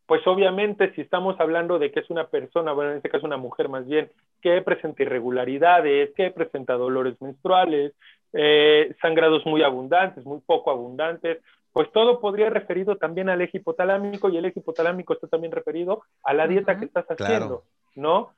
[0.06, 3.36] pues obviamente si estamos hablando de que es una persona, bueno, en este caso una
[3.36, 7.92] mujer más bien, que presenta irregularidades, que presenta dolores menstruales,
[8.38, 11.38] eh, sangrados muy abundantes, muy poco abundantes,
[11.72, 16.02] pues todo podría referido también al eje hipotalámico y el eje hipotalámico está también referido
[16.22, 17.64] a la dieta que estás haciendo,
[17.94, 18.32] ¿no?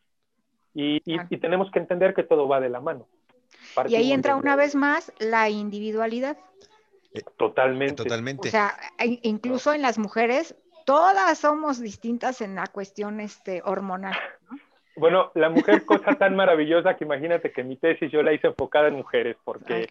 [0.74, 1.00] Y,
[1.38, 3.08] tenemos que entender que todo va de la mano.
[3.88, 6.36] y ahí entra una vez más la individualidad.
[7.12, 8.04] Eh, totalmente.
[8.04, 8.48] Totalmente.
[8.48, 8.76] O sea,
[9.22, 14.16] incluso en las mujeres, todas somos distintas en la cuestión este, hormonal.
[14.48, 14.58] ¿no?
[14.98, 18.88] Bueno, la mujer, cosa tan maravillosa que imagínate que mi tesis yo la hice enfocada
[18.88, 19.88] en mujeres, porque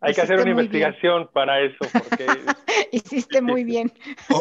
[0.00, 1.78] hay que hacer una investigación para eso.
[1.92, 2.26] Porque...
[2.92, 3.92] Hiciste muy bien.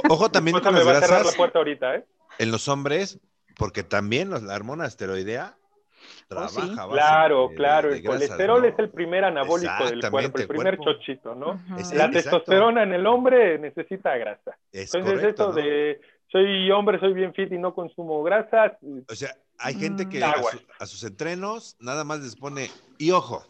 [0.10, 1.08] ojo también con las grasas.
[1.08, 2.06] cerrar la puerta ahorita, ¿eh?
[2.40, 3.20] En los hombres,
[3.58, 6.90] porque también la hormona esteroidea oh, trabaja.
[6.90, 7.94] claro, claro.
[7.94, 11.62] el colesterol es el primer anabólico del cuerpo, el primer chochito, ¿no?
[11.94, 14.58] la testosterona en el hombre necesita grasa.
[14.72, 16.02] Entonces, eso de
[16.34, 18.74] soy hombre, soy bien fit y no consumo grasas.
[19.08, 23.46] O sea, hay gente que a, sus entrenos nada más les pone, y ojo,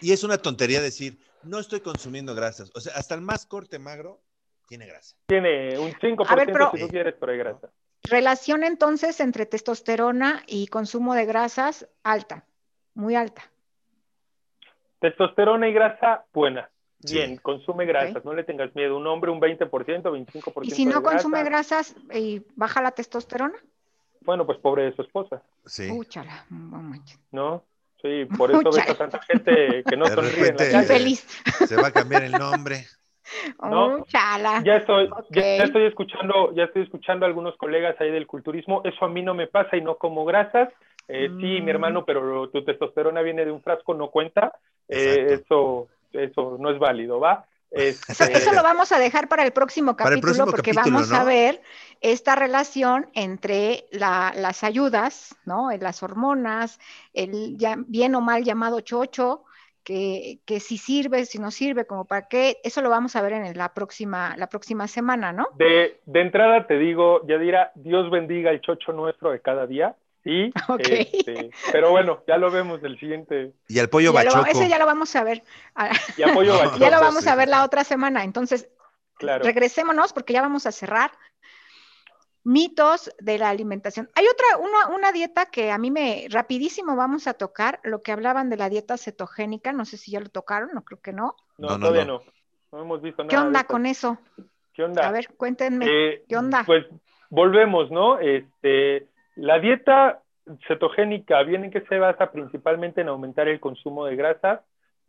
[0.00, 2.72] y es una tontería decir, no estoy consumiendo grasas.
[2.74, 4.20] O sea, hasta el más corte magro
[4.66, 5.16] tiene grasa.
[5.26, 7.70] Tiene un 5% si tú quieres, pero hay grasa.
[8.02, 12.44] Relación entonces entre testosterona y consumo de grasas alta,
[12.94, 13.50] muy alta.
[15.00, 16.70] Testosterona y grasa buena.
[16.98, 18.96] Bien, consume grasas, no le tengas miedo.
[18.96, 20.64] Un hombre un 20%, 25%.
[20.64, 23.58] ¿Y si no consume grasas y baja la testosterona?
[24.26, 25.42] Bueno, pues pobre de su esposa.
[25.64, 25.88] Sí.
[27.32, 27.62] ¿No?
[28.02, 30.54] Sí, por eso ves a tanta gente que no sonríe.
[30.74, 31.26] Infeliz.
[31.66, 32.84] Se va a cambiar el nombre.
[33.62, 34.04] ¿No?
[34.62, 38.82] Ya estoy, ya, estoy escuchando, ya estoy escuchando a algunos colegas ahí del culturismo.
[38.84, 40.68] Eso a mí no me pasa y no como grasas.
[41.08, 41.68] Eh, Sí, mi mm.
[41.68, 44.52] hermano, pero tu testosterona viene de un frasco, no cuenta.
[44.88, 47.46] Eh, eso eso no es válido, ¿va?
[47.70, 51.60] Este, eso, lo vamos a dejar para el próximo capítulo porque vamos a ver
[52.00, 55.70] esta relación entre las ayudas, ¿no?
[55.78, 56.78] Las hormonas,
[57.12, 57.56] el
[57.86, 59.44] bien o mal llamado chocho,
[59.82, 63.56] que, si sirve, si no sirve, como para qué, eso lo vamos a ver en
[63.56, 65.48] la próxima, la próxima semana, ¿no?
[65.56, 69.94] De, de entrada te digo, Yadira, Dios bendiga el chocho nuestro de cada día.
[70.26, 73.52] Sí, este, pero bueno, ya lo vemos del siguiente.
[73.68, 74.44] Y el pollo bachoco.
[74.46, 75.44] ese ya lo vamos a ver.
[76.16, 78.24] Y pollo bachoco, ya lo vamos a ver la otra semana.
[78.24, 78.68] Entonces,
[79.20, 81.12] regresémonos porque ya vamos a cerrar.
[82.42, 84.08] Mitos de la alimentación.
[84.14, 88.12] Hay otra, una, una, dieta que a mí me, rapidísimo vamos a tocar, lo que
[88.12, 91.34] hablaban de la dieta cetogénica, no sé si ya lo tocaron, no creo que no.
[91.58, 92.22] No, todavía no.
[92.70, 92.82] no.
[92.82, 93.30] hemos visto nada.
[93.30, 94.18] ¿Qué onda con eso?
[94.72, 95.08] ¿Qué onda?
[95.08, 96.62] A ver, cuéntenme, eh, ¿qué onda?
[96.64, 96.86] Pues
[97.30, 98.20] volvemos, ¿no?
[98.20, 100.20] Este, la dieta
[100.66, 104.60] cetogénica viene que se basa principalmente en aumentar el consumo de grasas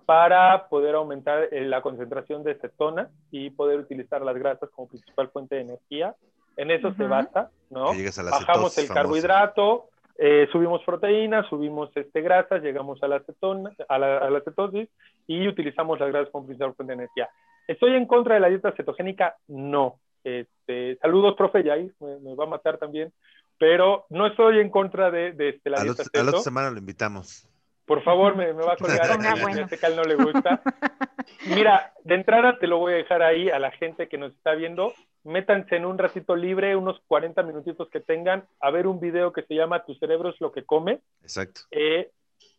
[0.05, 5.29] para poder aumentar eh, la concentración de cetona y poder utilizar las grasas como principal
[5.29, 6.15] fuente de energía.
[6.55, 7.91] En eso se basa, ¿no?
[8.31, 14.17] Bajamos el carbohidrato, eh, subimos proteínas, subimos este, grasas, llegamos a la, cetona, a la,
[14.17, 14.89] a la cetosis
[15.27, 17.29] y utilizamos las grasas como principal fuente de energía.
[17.67, 19.35] ¿Estoy en contra de la dieta cetogénica?
[19.47, 19.99] No.
[20.23, 23.13] Este, saludos, profe Yair, me, va a matar también,
[23.57, 26.77] pero no estoy en contra de, de este, la dieta A la otra semana lo
[26.77, 27.47] invitamos.
[27.87, 29.09] Por favor, me, va a colgar.
[29.25, 29.61] a bueno.
[29.61, 30.61] Este cal no le gusta.
[31.47, 34.53] Mira, de entrada te lo voy a dejar ahí a la gente que nos está
[34.55, 34.93] viendo.
[35.23, 39.43] Métanse en un ratito libre, unos 40 minutitos que tengan, a ver un video que
[39.43, 40.99] se llama Tu cerebro es lo que come.
[41.21, 41.61] Exacto.
[41.71, 42.11] Eh,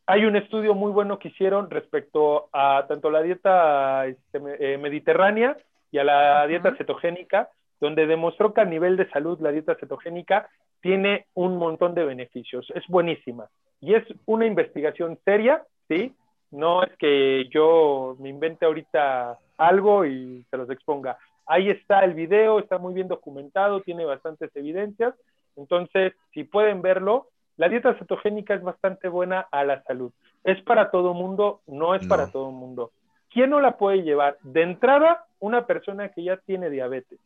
[0.07, 5.59] hay un estudio muy bueno que hicieron respecto a tanto la dieta este, eh, mediterránea
[5.91, 10.49] y a la dieta cetogénica, donde demostró que a nivel de salud la dieta cetogénica
[10.81, 12.71] tiene un montón de beneficios.
[12.75, 13.49] Es buenísima.
[13.81, 16.15] Y es una investigación seria, ¿sí?
[16.51, 21.19] No es que yo me invente ahorita algo y se los exponga.
[21.47, 25.15] Ahí está el video, está muy bien documentado, tiene bastantes evidencias.
[25.57, 30.13] Entonces, si pueden verlo, la dieta cetogénica es bastante buena a la salud.
[30.45, 31.61] ¿Es para todo mundo?
[31.67, 32.93] No es para todo mundo.
[33.31, 34.39] ¿Quién no la puede llevar?
[34.43, 37.19] De entrada, una persona que ya tiene diabetes.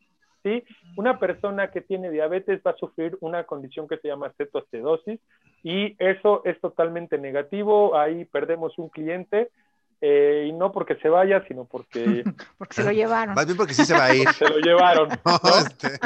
[0.43, 0.63] ¿Sí?
[0.95, 5.19] Una persona que tiene diabetes va a sufrir una condición que se llama cetoacidosis
[5.63, 7.97] y eso es totalmente negativo.
[7.97, 9.49] Ahí perdemos un cliente
[10.01, 12.23] eh, y no porque se vaya, sino porque...
[12.57, 13.35] porque se lo llevaron.
[13.35, 14.27] Más bien porque sí se va a ir.
[14.33, 15.09] se lo llevaron.
[15.57, 15.99] Este.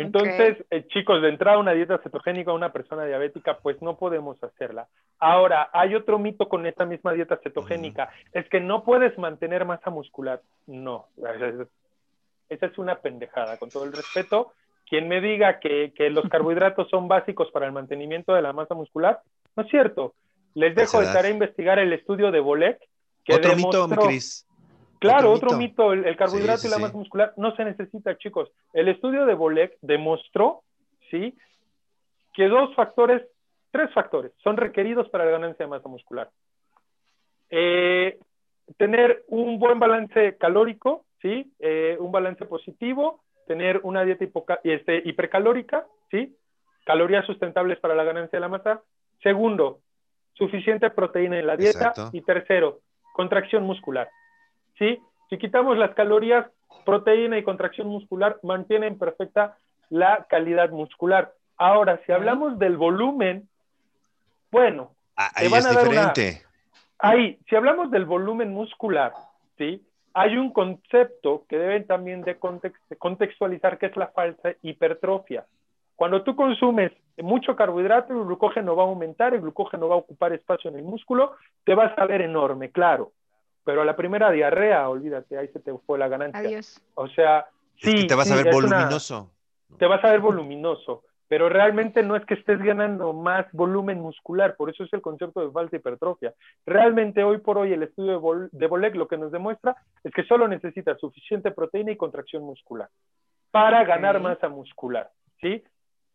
[0.00, 4.40] Entonces, eh, chicos, de entrada una dieta cetogénica a una persona diabética, pues no podemos
[4.44, 4.86] hacerla.
[5.18, 9.90] Ahora, hay otro mito con esta misma dieta cetogénica, es que no puedes mantener masa
[9.90, 10.40] muscular.
[10.68, 11.08] No,
[12.48, 14.52] esa es una pendejada, con todo el respeto.
[14.88, 19.20] Quien me diga que, los carbohidratos son básicos para el mantenimiento de la masa muscular,
[19.56, 20.14] no es cierto.
[20.54, 22.80] Les dejo de tarea investigar el estudio de Bolek.
[23.24, 24.46] Que otro mito, Cris.
[24.98, 28.50] Claro, otro, mito, el, carbohidrato y la masa muscular no se necesita, chicos.
[28.72, 30.62] El estudio de Bolek demostró,
[31.10, 31.34] ¿sí?
[32.34, 33.22] Que dos factores,
[33.70, 36.30] tres factores, son requeridos para la ganancia de masa muscular.
[37.50, 38.18] Eh,
[38.76, 41.52] tener un buen balance calórico, ¿sí?
[41.58, 44.24] Eh, un balance positivo, tener una dieta
[44.64, 46.36] este, hipercalórica, ¿sí?
[46.84, 48.82] Calorías sustentables para la ganancia de la masa.
[49.22, 49.80] Segundo,
[50.34, 51.92] suficiente proteína en la dieta.
[52.12, 52.80] Y tercero,
[53.12, 54.08] contracción muscular.
[54.78, 55.00] ¿sí?
[55.28, 56.46] Si quitamos las calorías,
[56.84, 59.58] proteína y contracción muscular mantienen perfecta
[59.90, 61.34] la calidad muscular.
[61.56, 63.48] Ahora, si hablamos del volumen,
[64.50, 66.42] bueno, ah, ahí van a es diferente.
[67.00, 69.12] Ahí, si hablamos del volumen muscular,
[69.56, 69.84] ¿sí?
[70.18, 72.38] Hay un concepto que deben también de
[72.98, 75.46] contextualizar que es la falsa hipertrofia.
[75.96, 80.32] Cuando tú consumes mucho carbohidrato, el glucógeno va a aumentar, el glucógeno va a ocupar
[80.32, 81.32] espacio en el músculo,
[81.64, 83.12] te vas a ver enorme, claro
[83.68, 86.40] pero a la primera diarrea, olvídate, ahí se te fue la ganancia.
[86.40, 86.80] Adiós.
[86.94, 88.06] O sea, sí.
[88.06, 89.30] te vas a ver voluminoso.
[89.78, 94.56] Te vas a ver voluminoso, pero realmente no es que estés ganando más volumen muscular,
[94.56, 96.34] por eso es el concepto de falsa hipertrofia.
[96.66, 100.24] Realmente hoy por hoy el estudio de, Bol de lo que nos demuestra es que
[100.24, 102.88] solo necesitas suficiente proteína y contracción muscular
[103.50, 105.10] para ganar masa muscular,
[105.40, 105.62] ¿sí?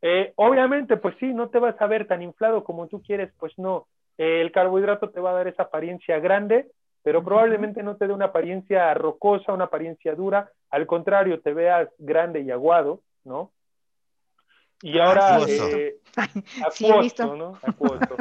[0.02, 3.58] Eh, obviamente, pues sí, no te vas a ver tan inflado como tú quieres, pues
[3.58, 3.88] no.
[4.18, 6.68] el carbohidrato te va a dar esa apariencia grande,
[7.04, 11.90] pero probablemente no te dé una apariencia rocosa, una apariencia dura, al contrario, te veas
[12.00, 13.52] grande y aguado, ¿no?
[14.84, 15.96] Y ah, ahora, eh,
[16.62, 17.58] acuoso, ¿no?
[17.64, 18.18] Acuoso.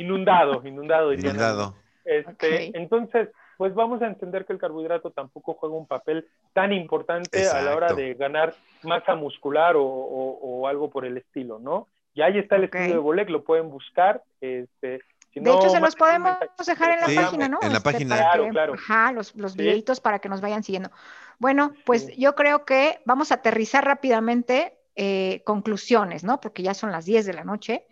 [0.00, 1.12] inundado, inundado.
[1.14, 1.76] Inundado.
[2.04, 7.48] Este, Entonces, pues vamos a entender que el carbohidrato tampoco juega un papel tan importante
[7.48, 11.86] a la hora de ganar masa muscular o, algo por el estilo, ¿no?
[12.12, 14.24] Y ahí está el estudio de Bolek, lo pueden buscar.
[14.40, 15.02] Este,
[15.32, 17.60] de hecho, se los podemos dejar en la página, ¿no?
[17.62, 18.16] En la este, página.
[18.16, 18.74] Claro, claro.
[18.74, 20.90] Ajá, los, los videitos para que nos vayan siguiendo.
[21.38, 26.42] Bueno, pues yo creo que vamos a aterrizar rápidamente eh, conclusiones, ¿no?
[26.42, 27.86] Porque ya son las 10 de la noche.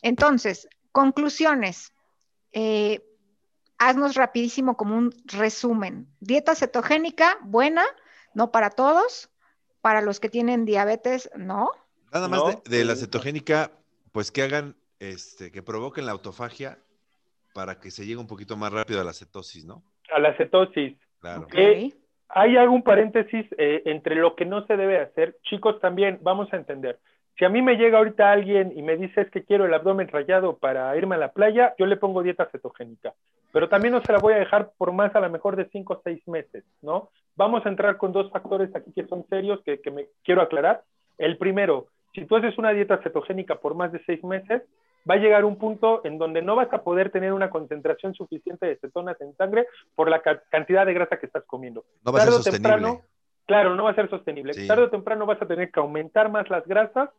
[0.00, 1.92] Entonces, conclusiones.
[2.52, 3.04] Eh,
[3.76, 6.08] haznos rapidísimo como un resumen.
[6.20, 7.84] Dieta cetogénica, buena,
[8.32, 9.28] no para todos.
[9.82, 11.70] Para los que tienen diabetes, no.
[12.14, 13.70] Nada más de, de la cetogénica,
[14.12, 16.78] pues que hagan este, que provoquen la autofagia
[17.52, 19.84] para que se llegue un poquito más rápido a la cetosis, ¿no?
[20.10, 20.96] A la cetosis.
[21.20, 21.46] Claro.
[21.52, 21.92] Eh,
[22.34, 25.36] hay algún paréntesis eh, entre lo que no se debe hacer.
[25.42, 26.98] Chicos, también vamos a entender.
[27.38, 30.08] Si a mí me llega ahorita alguien y me dice es que quiero el abdomen
[30.08, 33.12] rayado para irme a la playa, yo le pongo dieta cetogénica.
[33.52, 35.94] Pero también no se la voy a dejar por más a lo mejor de cinco
[35.94, 37.10] o seis meses, ¿no?
[37.36, 40.82] Vamos a entrar con dos factores aquí que son serios que, que me quiero aclarar.
[41.18, 44.62] El primero, si tú haces una dieta cetogénica por más de seis meses,
[45.08, 48.66] va a llegar un punto en donde no vas a poder tener una concentración suficiente
[48.66, 51.84] de cetonas en sangre por la cantidad de grasa que estás comiendo.
[52.04, 53.00] No va a ser sostenible.
[53.46, 54.52] claro, no va a ser sostenible.
[54.66, 57.10] Tarde o temprano vas a tener que aumentar más las grasas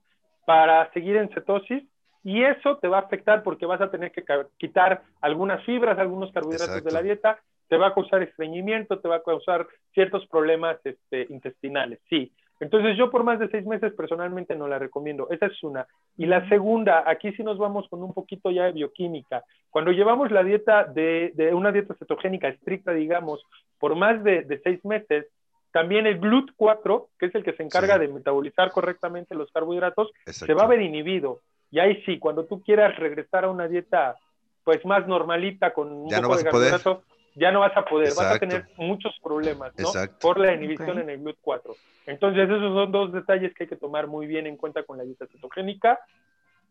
[0.45, 1.84] para seguir en cetosis
[2.23, 4.23] y eso te va a afectar porque vas a tener que
[4.57, 9.17] quitar algunas fibras, algunos carbohidratos de la dieta, te va a causar estreñimiento, te va
[9.17, 12.31] a causar ciertos problemas este, intestinales, sí.
[12.59, 15.27] Entonces yo por más de seis meses personalmente no la recomiendo.
[15.29, 15.87] Esa es una.
[16.17, 19.43] Y la segunda, aquí sí nos vamos con un poquito ya de bioquímica.
[19.69, 23.43] Cuando llevamos la dieta de, una dieta cetogénica estricta, digamos,
[23.79, 25.27] por más de, seis meses,
[25.71, 30.53] también el GLUT4, que es el que se encarga de metabolizar correctamente los carbohidratos, se
[30.53, 31.41] va a ver inhibido.
[31.71, 34.15] Y ahí sí, cuando tú quieras regresar a una dieta
[34.63, 37.03] pues más normalita con un poco de carbohidrato,
[37.36, 39.89] ya no vas a poder, vas a tener muchos problemas, ¿no?
[40.21, 41.75] Por la inhibición en el GLUT4.
[42.05, 45.03] Entonces, esos son dos detalles que hay que tomar muy bien en cuenta con la
[45.03, 45.99] dieta cetogénica.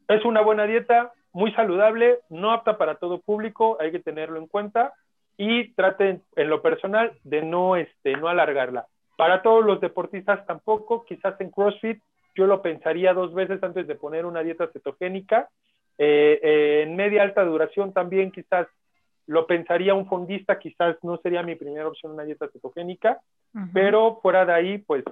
[0.09, 4.47] Es una buena dieta, muy saludable, no apta para todo público, hay que tenerlo en
[4.47, 4.93] cuenta
[5.37, 8.87] y traten en lo personal de no, este, no alargarla.
[9.17, 12.03] Para todos los deportistas tampoco, quizás en CrossFit
[12.35, 15.49] yo lo pensaría dos veces antes de poner una dieta cetogénica.
[15.99, 18.67] Eh, eh, en media alta duración también quizás
[19.33, 23.19] lo pensaría un fondista, quizás no sería mi primera opción una dieta cetogénica,
[23.73, 25.05] pero fuera de ahí, pues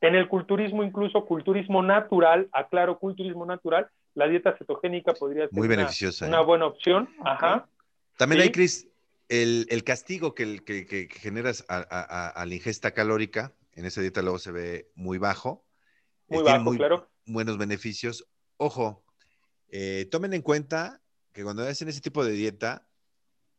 [0.00, 5.68] en el culturismo, incluso culturismo natural, aclaro, culturismo natural, la dieta cetogénica podría ser Muy
[5.68, 6.44] beneficiosa, una, ¿eh?
[6.46, 7.10] buena opción.
[7.22, 7.68] Ajá.
[8.16, 8.88] También hay, Cris,
[9.28, 14.88] el, castigo que, que, generas a, la ingesta calórica, en esa dieta luego se ve
[14.94, 15.66] muy bajo.
[16.28, 17.10] Muy bajo, claro.
[17.26, 18.26] Buenos beneficios.
[18.56, 19.04] Ojo,
[19.68, 21.02] eh, tomen en cuenta
[21.34, 22.87] que cuando hacen ese tipo de dieta,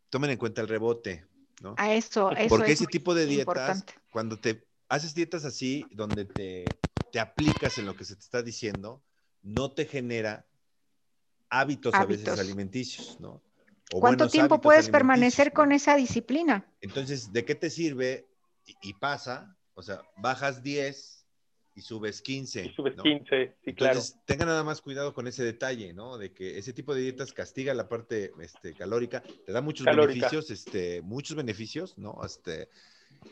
[0.10, 1.26] tomen en cuenta el rebote,
[1.62, 1.76] ¿no?
[1.78, 6.80] A eso, eso Porque ese tipo de dietas, cuando te haces dietas así, donde te,
[7.12, 9.04] te, aplicas en lo que se te está diciendo,
[9.42, 10.46] no te genera
[11.50, 13.42] hábitos, a veces alimenticios, ¿no?
[13.92, 16.68] ¿Cuánto tiempo puedes permanecer con esa disciplina?
[16.82, 18.28] Entonces, ¿de qué te sirve?
[18.84, 21.19] y pasa, o sea, bajas 10,
[21.80, 22.66] y subes 15.
[22.66, 26.18] Y subes 15, sí, Entonces, tengan nada más cuidado con ese detalle, ¿no?
[26.18, 30.52] De que ese tipo de dietas castiga la parte este, calórica, te da muchos beneficios,
[30.52, 32.20] este, muchos beneficios, ¿no?
[32.26, 32.70] Este,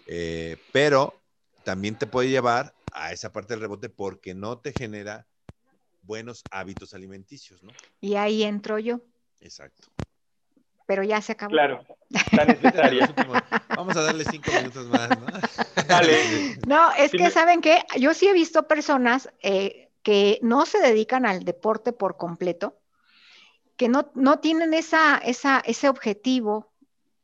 [0.08, 1.22] eh, pero
[1.66, 5.28] también te puede llevar a esa parte del rebote porque no te genera
[6.02, 7.74] buenos hábitos alimenticios, ¿no?
[8.00, 9.02] Y ahí entro yo.
[9.42, 9.90] Exacto
[10.88, 11.52] pero ya se acabó.
[11.52, 13.14] Claro, está necesaria.
[13.76, 15.28] Vamos a darle cinco minutos más, ¿no?
[15.88, 16.58] Dale.
[16.66, 17.84] No, es que, ¿saben qué?
[18.00, 22.80] Yo sí he visto personas eh, que no se dedican al deporte por completo,
[23.76, 26.72] que no, no tienen esa, esa, ese objetivo,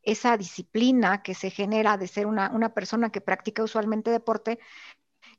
[0.04, 4.60] esa disciplina que se genera de ser una, una persona que practica usualmente deporte,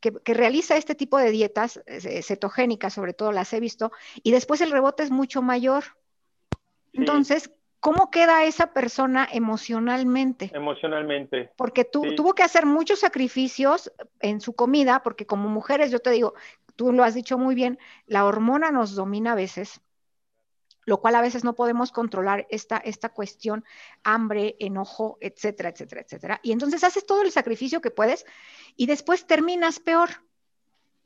[0.01, 4.33] que, que, realiza este tipo de dietas eh, cetogénicas, sobre todo las he visto, y
[4.33, 5.85] después el rebote es mucho mayor.
[6.93, 7.51] Entonces,
[7.85, 10.51] ¿cómo queda esa persona emocionalmente?
[10.55, 11.51] Emocionalmente.
[11.55, 16.11] Porque tú, tuvo que hacer muchos sacrificios en su comida, porque como mujeres, yo te
[16.11, 16.32] digo,
[16.76, 19.82] tú lo has dicho muy bien, la hormona nos domina a veces,
[20.87, 23.66] lo cual a veces no podemos controlar esta, esta cuestión,
[24.03, 26.41] hambre, enojo, etcétera, etcétera, etcétera.
[26.43, 28.24] Y entonces haces todo el sacrificio que puedes
[28.76, 30.09] y después terminas peor.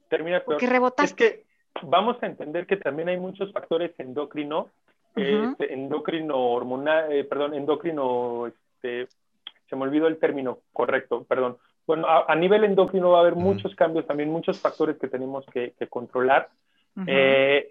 [0.09, 0.55] Terminas peor.
[0.55, 1.27] Porque rebotaste.
[1.27, 1.45] Es que
[1.83, 4.69] vamos a entender que también hay muchos factores endocrinos
[5.17, 9.09] este, endocrino hormonal, eh, perdón, endocrino, este,
[9.69, 11.59] se me olvidó el término correcto, perdón.
[11.87, 15.73] Bueno, a, nivel endocrino va a haber muchos cambios, también muchos factores que tenemos que,
[15.89, 16.51] controlar.
[17.07, 17.71] Eh,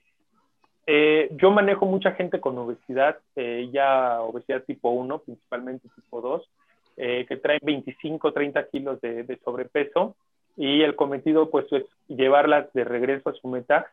[0.88, 6.50] eh, yo manejo mucha gente con obesidad, ya obesidad tipo 1, principalmente tipo 2,
[6.96, 10.16] que traen 25, 30 kilos de, de, sobrepeso
[10.58, 13.86] y el cometido pues es llevarlas de regreso a su meta.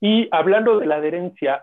[0.00, 1.62] Y hablando de la adherencia,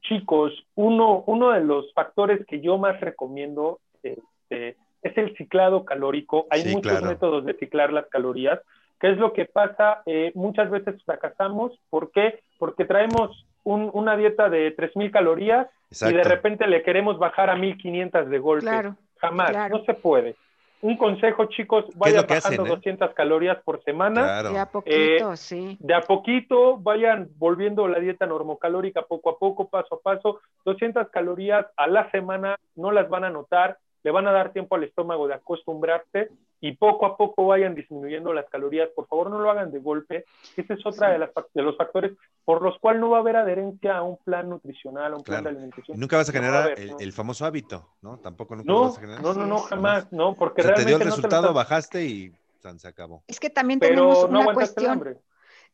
[0.00, 6.46] chicos, uno, uno de los factores que yo más recomiendo este, es el ciclado calórico.
[6.50, 8.60] Hay muchos métodos de ciclar las calorías.
[9.00, 10.02] ¿Qué es lo que pasa?
[10.06, 11.72] Eh, muchas veces fracasamos.
[11.90, 12.40] ¿Por qué?
[12.58, 18.24] Porque traemos una dieta de 3.000 calorías y de repente le queremos bajar a 1.500
[18.26, 18.92] de golpe.
[19.18, 20.36] Jamás, no se puede
[20.82, 23.14] un consejo, chicos, vayan bajando 200 eh?
[23.14, 24.42] calorías por semana.
[24.42, 25.76] De a poquito, eh, sí.
[25.80, 30.40] De a poquito, vayan volviendo la dieta normocalórica poco a poco, paso a paso.
[30.64, 34.74] 200 calorías a la semana, no las van a notar, le van a dar tiempo
[34.74, 36.30] al estómago de acostumbrarse
[36.60, 38.88] y poco a poco vayan disminuyendo las calorías.
[38.94, 40.24] Por favor, no lo hagan de golpe.
[40.56, 42.12] Ese es otra de, las, de los factores
[42.44, 45.42] por los cuales no va a haber adherencia a un plan nutricional, a un plan
[45.42, 45.98] de alimentación.
[45.98, 48.18] Nunca vas a generar el, famoso hábito, ¿no?
[48.18, 49.22] Tampoco nunca no, vas a generar.
[49.22, 52.32] No, no, no, jamás, no, porque realmente te dio el resultado, bajaste y
[52.76, 53.24] se acabó.
[53.26, 55.18] Es que también tenemos una cuestión.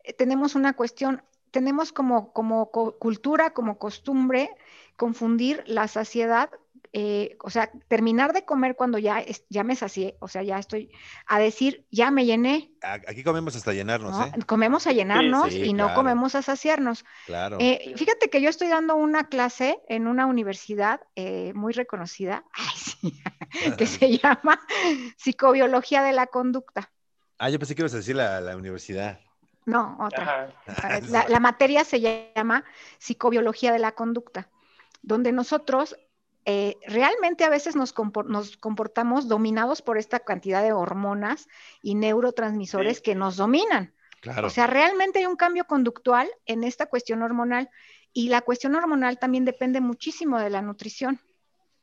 [0.04, 4.50] Eh, tenemos una cuestión tenemos como, como cultura, como costumbre,
[4.96, 6.50] confundir la saciedad
[6.92, 10.90] eh, o sea, terminar de comer cuando ya, ya me sacié, o sea, ya estoy,
[11.26, 12.72] a decir, ya me llené.
[12.82, 14.32] Aquí comemos hasta llenarnos, ¿eh?
[14.46, 17.04] Comemos a llenarnos y no comemos a saciarnos.
[17.26, 17.58] Claro.
[17.60, 22.44] Eh, fíjate que yo estoy dando una clase en una universidad eh, muy reconocida,
[23.78, 24.60] que se llama
[25.16, 26.90] Psicobiología de la Conducta.
[27.38, 29.20] Ah, yo pensé que ibas a decir la, la universidad.
[29.68, 30.50] No, otra.
[31.10, 32.64] La, la, materia se llama
[32.98, 34.48] Psicobiología de la Conducta,
[35.02, 35.94] donde nosotros
[36.50, 41.46] eh, realmente a veces nos, comportamos dominados por esta cantidad de hormonas
[41.82, 43.92] y neurotransmisores que nos dominan.
[44.42, 47.68] O sea, realmente hay un cambio conductual en esta cuestión hormonal
[48.14, 51.20] y la cuestión hormonal también depende muchísimo de la nutrición.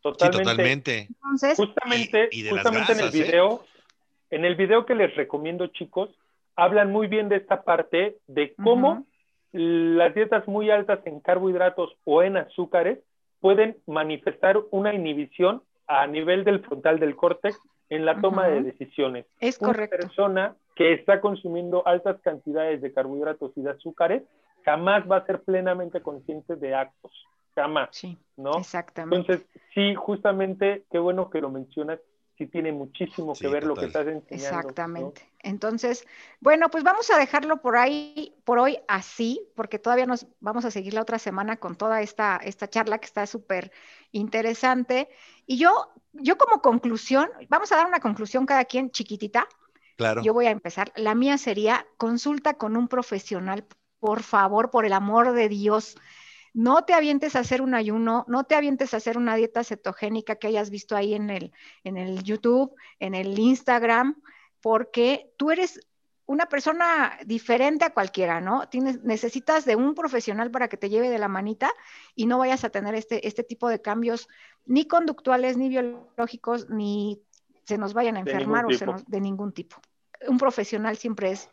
[0.01, 1.09] Totalmente.
[1.09, 3.11] Entonces, justamente, justamente en el ¿eh?
[3.11, 3.66] video,
[4.32, 6.09] en el video que les recomiendo, chicos,
[6.55, 9.05] hablan muy bien de esta parte de cómo
[9.51, 12.97] las dietas muy altas en carbohidratos o en azúcares
[13.46, 17.56] pueden manifestar una inhibición a nivel del frontal del córtex
[17.91, 19.28] en la toma de decisiones.
[19.39, 19.98] Es correcto.
[19.98, 24.24] Una persona que está consumiendo altas cantidades de carbohidratos y de azúcares
[24.64, 27.12] jamás va a ser plenamente consciente de actos,
[27.54, 27.89] jamás.
[27.91, 28.58] Sí, ¿no?
[28.58, 29.34] Exactamente.
[29.34, 32.00] Entonces, sí, justamente, qué bueno que lo mencionas,
[32.38, 34.60] sí tiene muchísimo que ver lo que estás enseñando.
[34.60, 35.30] Exactamente.
[35.40, 36.06] Entonces,
[36.40, 40.72] bueno, pues vamos a dejarlo por ahí, por hoy así, porque todavía nos vamos a
[40.72, 43.72] seguir la otra semana con toda esta, esta charla que está súper
[44.12, 45.08] interesante.
[45.46, 49.48] Y yo, yo como conclusión, vamos a dar una conclusión cada quien chiquitita.
[49.96, 50.22] Claro.
[50.22, 50.92] Yo voy a empezar.
[50.96, 53.66] La mía sería consulta con un profesional,
[54.00, 55.96] por favor, por el amor de Dios
[56.56, 60.38] no te avientes a hacer un ayuno, no te avientes a hacer una dieta cetogénica
[60.38, 61.51] que hayas visto ahí en el,
[61.84, 64.22] en el YouTube, en el Instagram,
[64.62, 65.82] porque tú eres
[66.26, 68.70] una persona diferente a cualquiera, ¿no?
[68.70, 71.70] Tienes, necesitas de un profesional para que te lleve de la manita
[72.16, 74.30] y no vayas a tener este, este tipo de cambios
[74.66, 77.22] ni conductuales, ni biológicos, ni
[77.66, 79.76] se nos vayan a enfermar o se nos, de ningún tipo.
[80.26, 81.49] Un profesional siempre es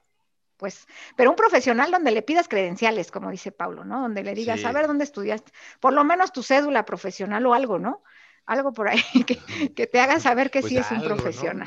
[0.63, 0.87] pues,
[1.17, 4.01] pero un profesional donde le pidas credenciales, como dice Pablo, ¿no?
[4.01, 5.51] Donde le digas, a ver dónde estudiaste,
[5.81, 8.05] por lo menos tu cédula profesional o algo, ¿no?
[8.47, 9.03] Algo por ahí
[9.75, 11.67] que, te haga saber que pues sí es un profesional.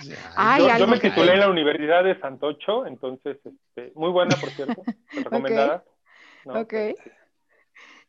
[0.79, 4.81] yo, me titulé en la Universidad de Santocho, entonces, este, muy buena, por cierto,
[5.11, 5.83] recomendada.
[6.45, 6.73] ok.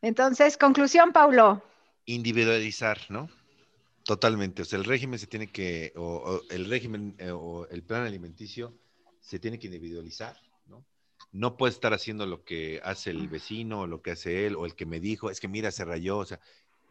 [0.03, 1.65] Entonces, conclusión, Paulo.
[2.05, 3.29] Individualizar, ¿no?
[4.05, 4.63] Totalmente.
[4.63, 8.73] O sea, el régimen se tiene que, o, el régimen eh, o el plan alimenticio
[9.19, 10.37] se tiene que individualizar
[11.37, 14.65] no puede estar haciendo lo que hace el vecino, o lo que hace él, o
[14.65, 16.41] el que me dijo, es que mira, se rayó, o sea,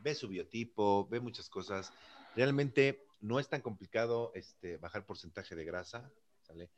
[0.04, 1.92] ve su biotipo, ve muchas cosas.
[2.36, 6.12] Realmente no es tan complicado este, bajar porcentaje de grasa,
[6.44, 6.70] ¿sale?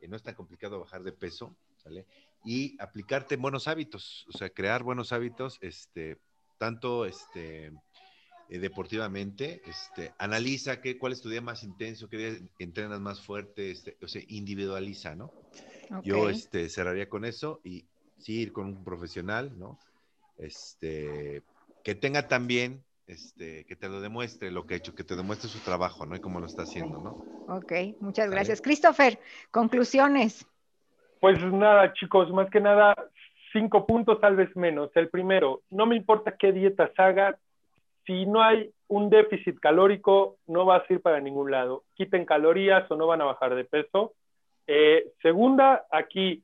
[0.00, 2.06] Eh, no es tan complicado bajar de peso, ¿sale?
[2.44, 6.18] Y aplicarte buenos hábitos, o sea, crear buenos hábitos, este,
[6.58, 7.66] tanto este,
[8.48, 13.20] eh, deportivamente, este, analiza qué, cuál es tu día más intenso, qué día entrenas más
[13.20, 15.32] fuerte, este, o sea, individualiza, ¿no?
[16.02, 17.84] Yo este, cerraría con eso y
[18.18, 19.78] sí ir con un profesional, ¿no?
[20.38, 21.42] Este,
[21.84, 25.48] que tenga también, este, que te lo demuestre lo que ha hecho, que te demuestre
[25.48, 26.16] su trabajo, ¿no?
[26.16, 27.16] Y cómo lo está haciendo, ¿no?
[27.48, 28.60] Ok, muchas gracias.
[28.60, 29.18] Christopher,
[29.50, 30.46] conclusiones.
[31.20, 32.94] Pues nada, chicos, más que nada,
[33.52, 34.90] cinco puntos, tal vez menos.
[34.94, 37.36] El primero, no me importa qué dietas hagas,
[38.06, 41.84] si no hay un déficit calórico, no va a ir para ningún lado.
[41.94, 44.14] Quiten calorías o no van a bajar de peso.
[44.66, 46.42] Eh, segunda, aquí,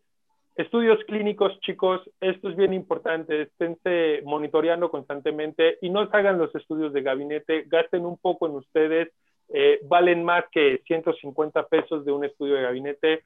[0.56, 6.92] estudios clínicos, chicos, esto es bien importante, esténse monitoreando constantemente y no hagan los estudios
[6.92, 9.12] de gabinete, gasten un poco en ustedes,
[9.50, 13.22] eh, valen más que 150 pesos de un estudio de gabinete.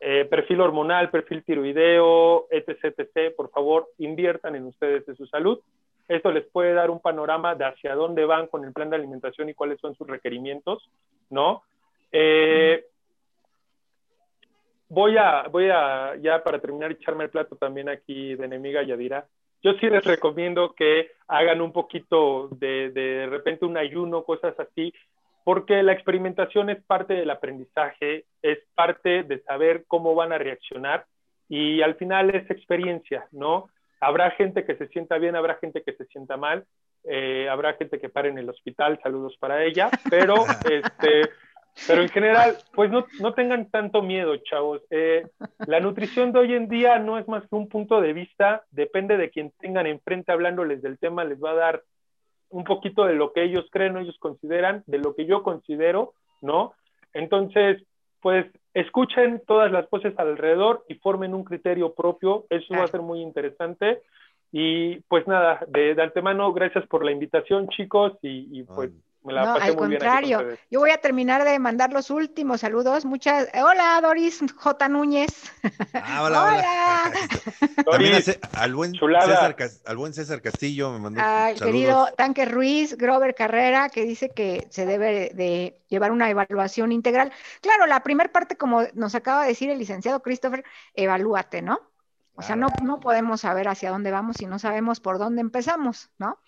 [0.00, 5.60] Eh, perfil hormonal, perfil tiroideo, etc, etc, por favor, inviertan en ustedes de su salud.
[6.08, 9.48] Esto les puede dar un panorama de hacia dónde van con el plan de alimentación
[9.48, 10.90] y cuáles son sus requerimientos,
[11.30, 11.62] ¿no?
[12.12, 12.84] Eh,
[14.94, 19.26] voy a, voy a, ya para terminar, echarme el plato también aquí de enemiga Yadira.
[19.62, 24.92] Yo sí les recomiendo que hagan un poquito de, de repente un ayuno, cosas así,
[25.42, 31.06] porque la experimentación es parte del aprendizaje, es parte de saber cómo van a reaccionar
[31.48, 33.68] y al final es experiencia, ¿no?
[34.00, 36.64] Habrá gente que se sienta bien, habrá gente que se sienta mal,
[37.04, 40.34] eh, habrá gente que pare en el hospital, saludos para ella, pero
[40.70, 41.30] este,
[41.86, 44.82] pero en general, pues no, no tengan tanto miedo, chavos.
[44.90, 45.26] Eh,
[45.66, 49.16] la nutrición de hoy en día no es más que un punto de vista, depende
[49.16, 51.82] de quien tengan enfrente hablándoles del tema, les va a dar
[52.50, 56.74] un poquito de lo que ellos creen ellos consideran, de lo que yo considero, ¿no?
[57.12, 57.82] Entonces,
[58.20, 62.46] pues escuchen todas las voces alrededor y formen un criterio propio.
[62.48, 64.02] Eso va a ser muy interesante.
[64.50, 68.92] Y pues nada, de, antemano, gracias por la invitación, chicos, y, pues
[69.24, 72.10] me la no, pasé al muy contrario, bien yo voy a terminar de mandar los
[72.10, 73.04] últimos saludos.
[73.04, 74.88] Muchas, hola Doris J.
[74.88, 75.50] Núñez.
[75.94, 77.12] Ah, hola, hola.
[77.90, 78.14] También
[78.52, 79.56] al, buen César,
[79.86, 84.66] al buen César Castillo me mandó Al querido Tanque Ruiz, Grover Carrera, que dice que
[84.70, 87.32] se debe de llevar una evaluación integral.
[87.60, 90.64] Claro, la primera parte, como nos acaba de decir el licenciado Christopher,
[90.94, 91.80] evalúate, ¿no?
[92.36, 96.10] O sea, no, no podemos saber hacia dónde vamos si no sabemos por dónde empezamos,
[96.18, 96.40] ¿no?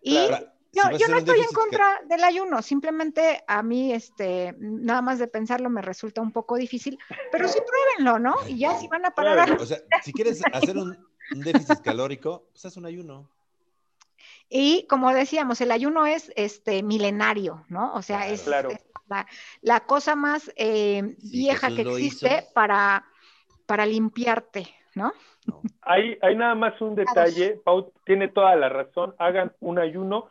[0.00, 0.28] Y
[0.72, 5.68] yo, no estoy en contra del ayuno, simplemente a mí, este, nada más de pensarlo
[5.68, 6.98] me resulta un poco difícil,
[7.30, 8.34] pero sí pruébenlo, ¿no?
[8.48, 9.60] Y ya si van a parar.
[9.60, 10.96] O sea, si quieres hacer un,
[11.30, 13.28] déficit calórico, pues haz un ayuno.
[14.48, 17.92] Y como decíamos, el ayuno es este milenario, ¿no?
[17.94, 18.46] O sea, es,
[19.60, 23.04] la, cosa más eh, vieja que existe para,
[23.66, 25.12] para limpiarte, ¿no?
[25.82, 30.30] Hay, hay nada más un detalle, Pau tiene toda la razón, hagan un ayuno,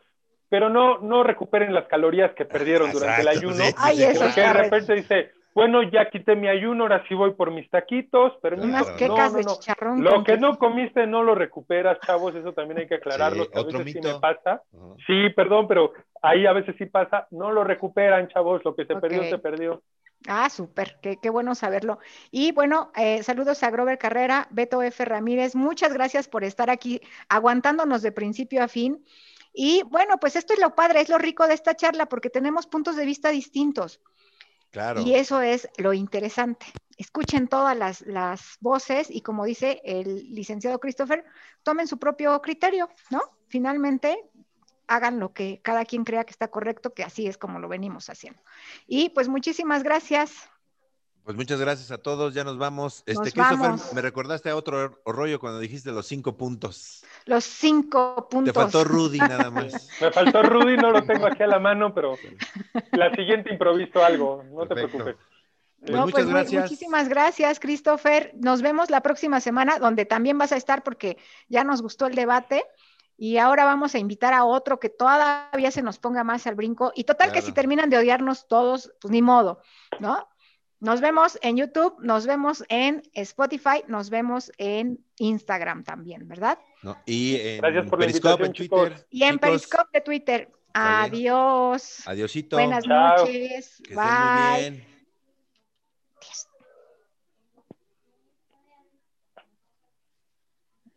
[0.52, 5.30] pero no, no recuperen las calorías que perdieron durante el ayuno, porque de repente dice,
[5.54, 9.96] bueno, ya quité mi ayuno, ahora sí voy por mis taquitos, pero no, no, no.
[9.96, 13.92] Lo que no comiste no lo recuperas, chavos, eso también hay que aclararlo, a veces
[13.94, 14.60] sí me pasa.
[15.06, 18.94] Sí, perdón, pero ahí a veces sí pasa, no lo recuperan, chavos, lo que se
[18.96, 19.82] perdió, se perdió.
[20.28, 21.98] Ah, súper, qué, qué, bueno saberlo.
[22.30, 25.02] Y bueno, eh, saludos a Grover Carrera, Beto F.
[25.06, 27.00] Ramírez, muchas gracias por estar aquí
[27.30, 29.02] aguantándonos de principio a fin.
[29.52, 32.66] Y bueno, pues esto es lo padre, es lo rico de esta charla, porque tenemos
[32.66, 34.00] puntos de vista distintos.
[34.70, 35.02] Claro.
[35.02, 36.66] Y eso es lo interesante.
[36.96, 41.24] Escuchen todas las, las voces y como dice el licenciado Christopher,
[41.62, 43.20] tomen su propio criterio, ¿no?
[43.48, 44.18] Finalmente,
[44.86, 48.08] hagan lo que cada quien crea que está correcto, que así es como lo venimos
[48.08, 48.40] haciendo.
[48.86, 50.48] Y pues muchísimas gracias.
[51.24, 53.04] Pues muchas gracias a todos, ya nos vamos.
[53.06, 57.04] Este, Christopher, me recordaste a otro rollo cuando dijiste los cinco puntos.
[57.26, 58.52] Los cinco puntos.
[58.52, 59.88] Te faltó Rudy nada más.
[60.00, 62.16] me faltó Rudy, no lo tengo aquí a la mano, pero
[62.90, 65.16] la siguiente improviso algo, no te preocupes.
[65.78, 66.62] Pues muchas pues, gracias.
[66.62, 68.32] Muchísimas gracias, Christopher.
[68.40, 71.18] Nos vemos la próxima semana, donde también vas a estar porque
[71.48, 72.64] ya nos gustó el debate.
[73.16, 76.92] Y ahora vamos a invitar a otro que todavía se nos ponga más al brinco.
[76.96, 79.60] Y total que si terminan de odiarnos todos, pues ni modo,
[80.00, 80.28] ¿no?
[80.82, 86.58] Nos vemos en YouTube, nos vemos en Spotify, nos vemos en Instagram también, ¿verdad?
[87.06, 89.06] y en Periscope en Twitter.
[89.08, 90.50] Y en Periscope de Twitter.
[90.74, 92.02] Adiós.
[92.04, 92.56] Adiósito.
[92.56, 93.80] Buenas noches.
[93.94, 94.91] Bye.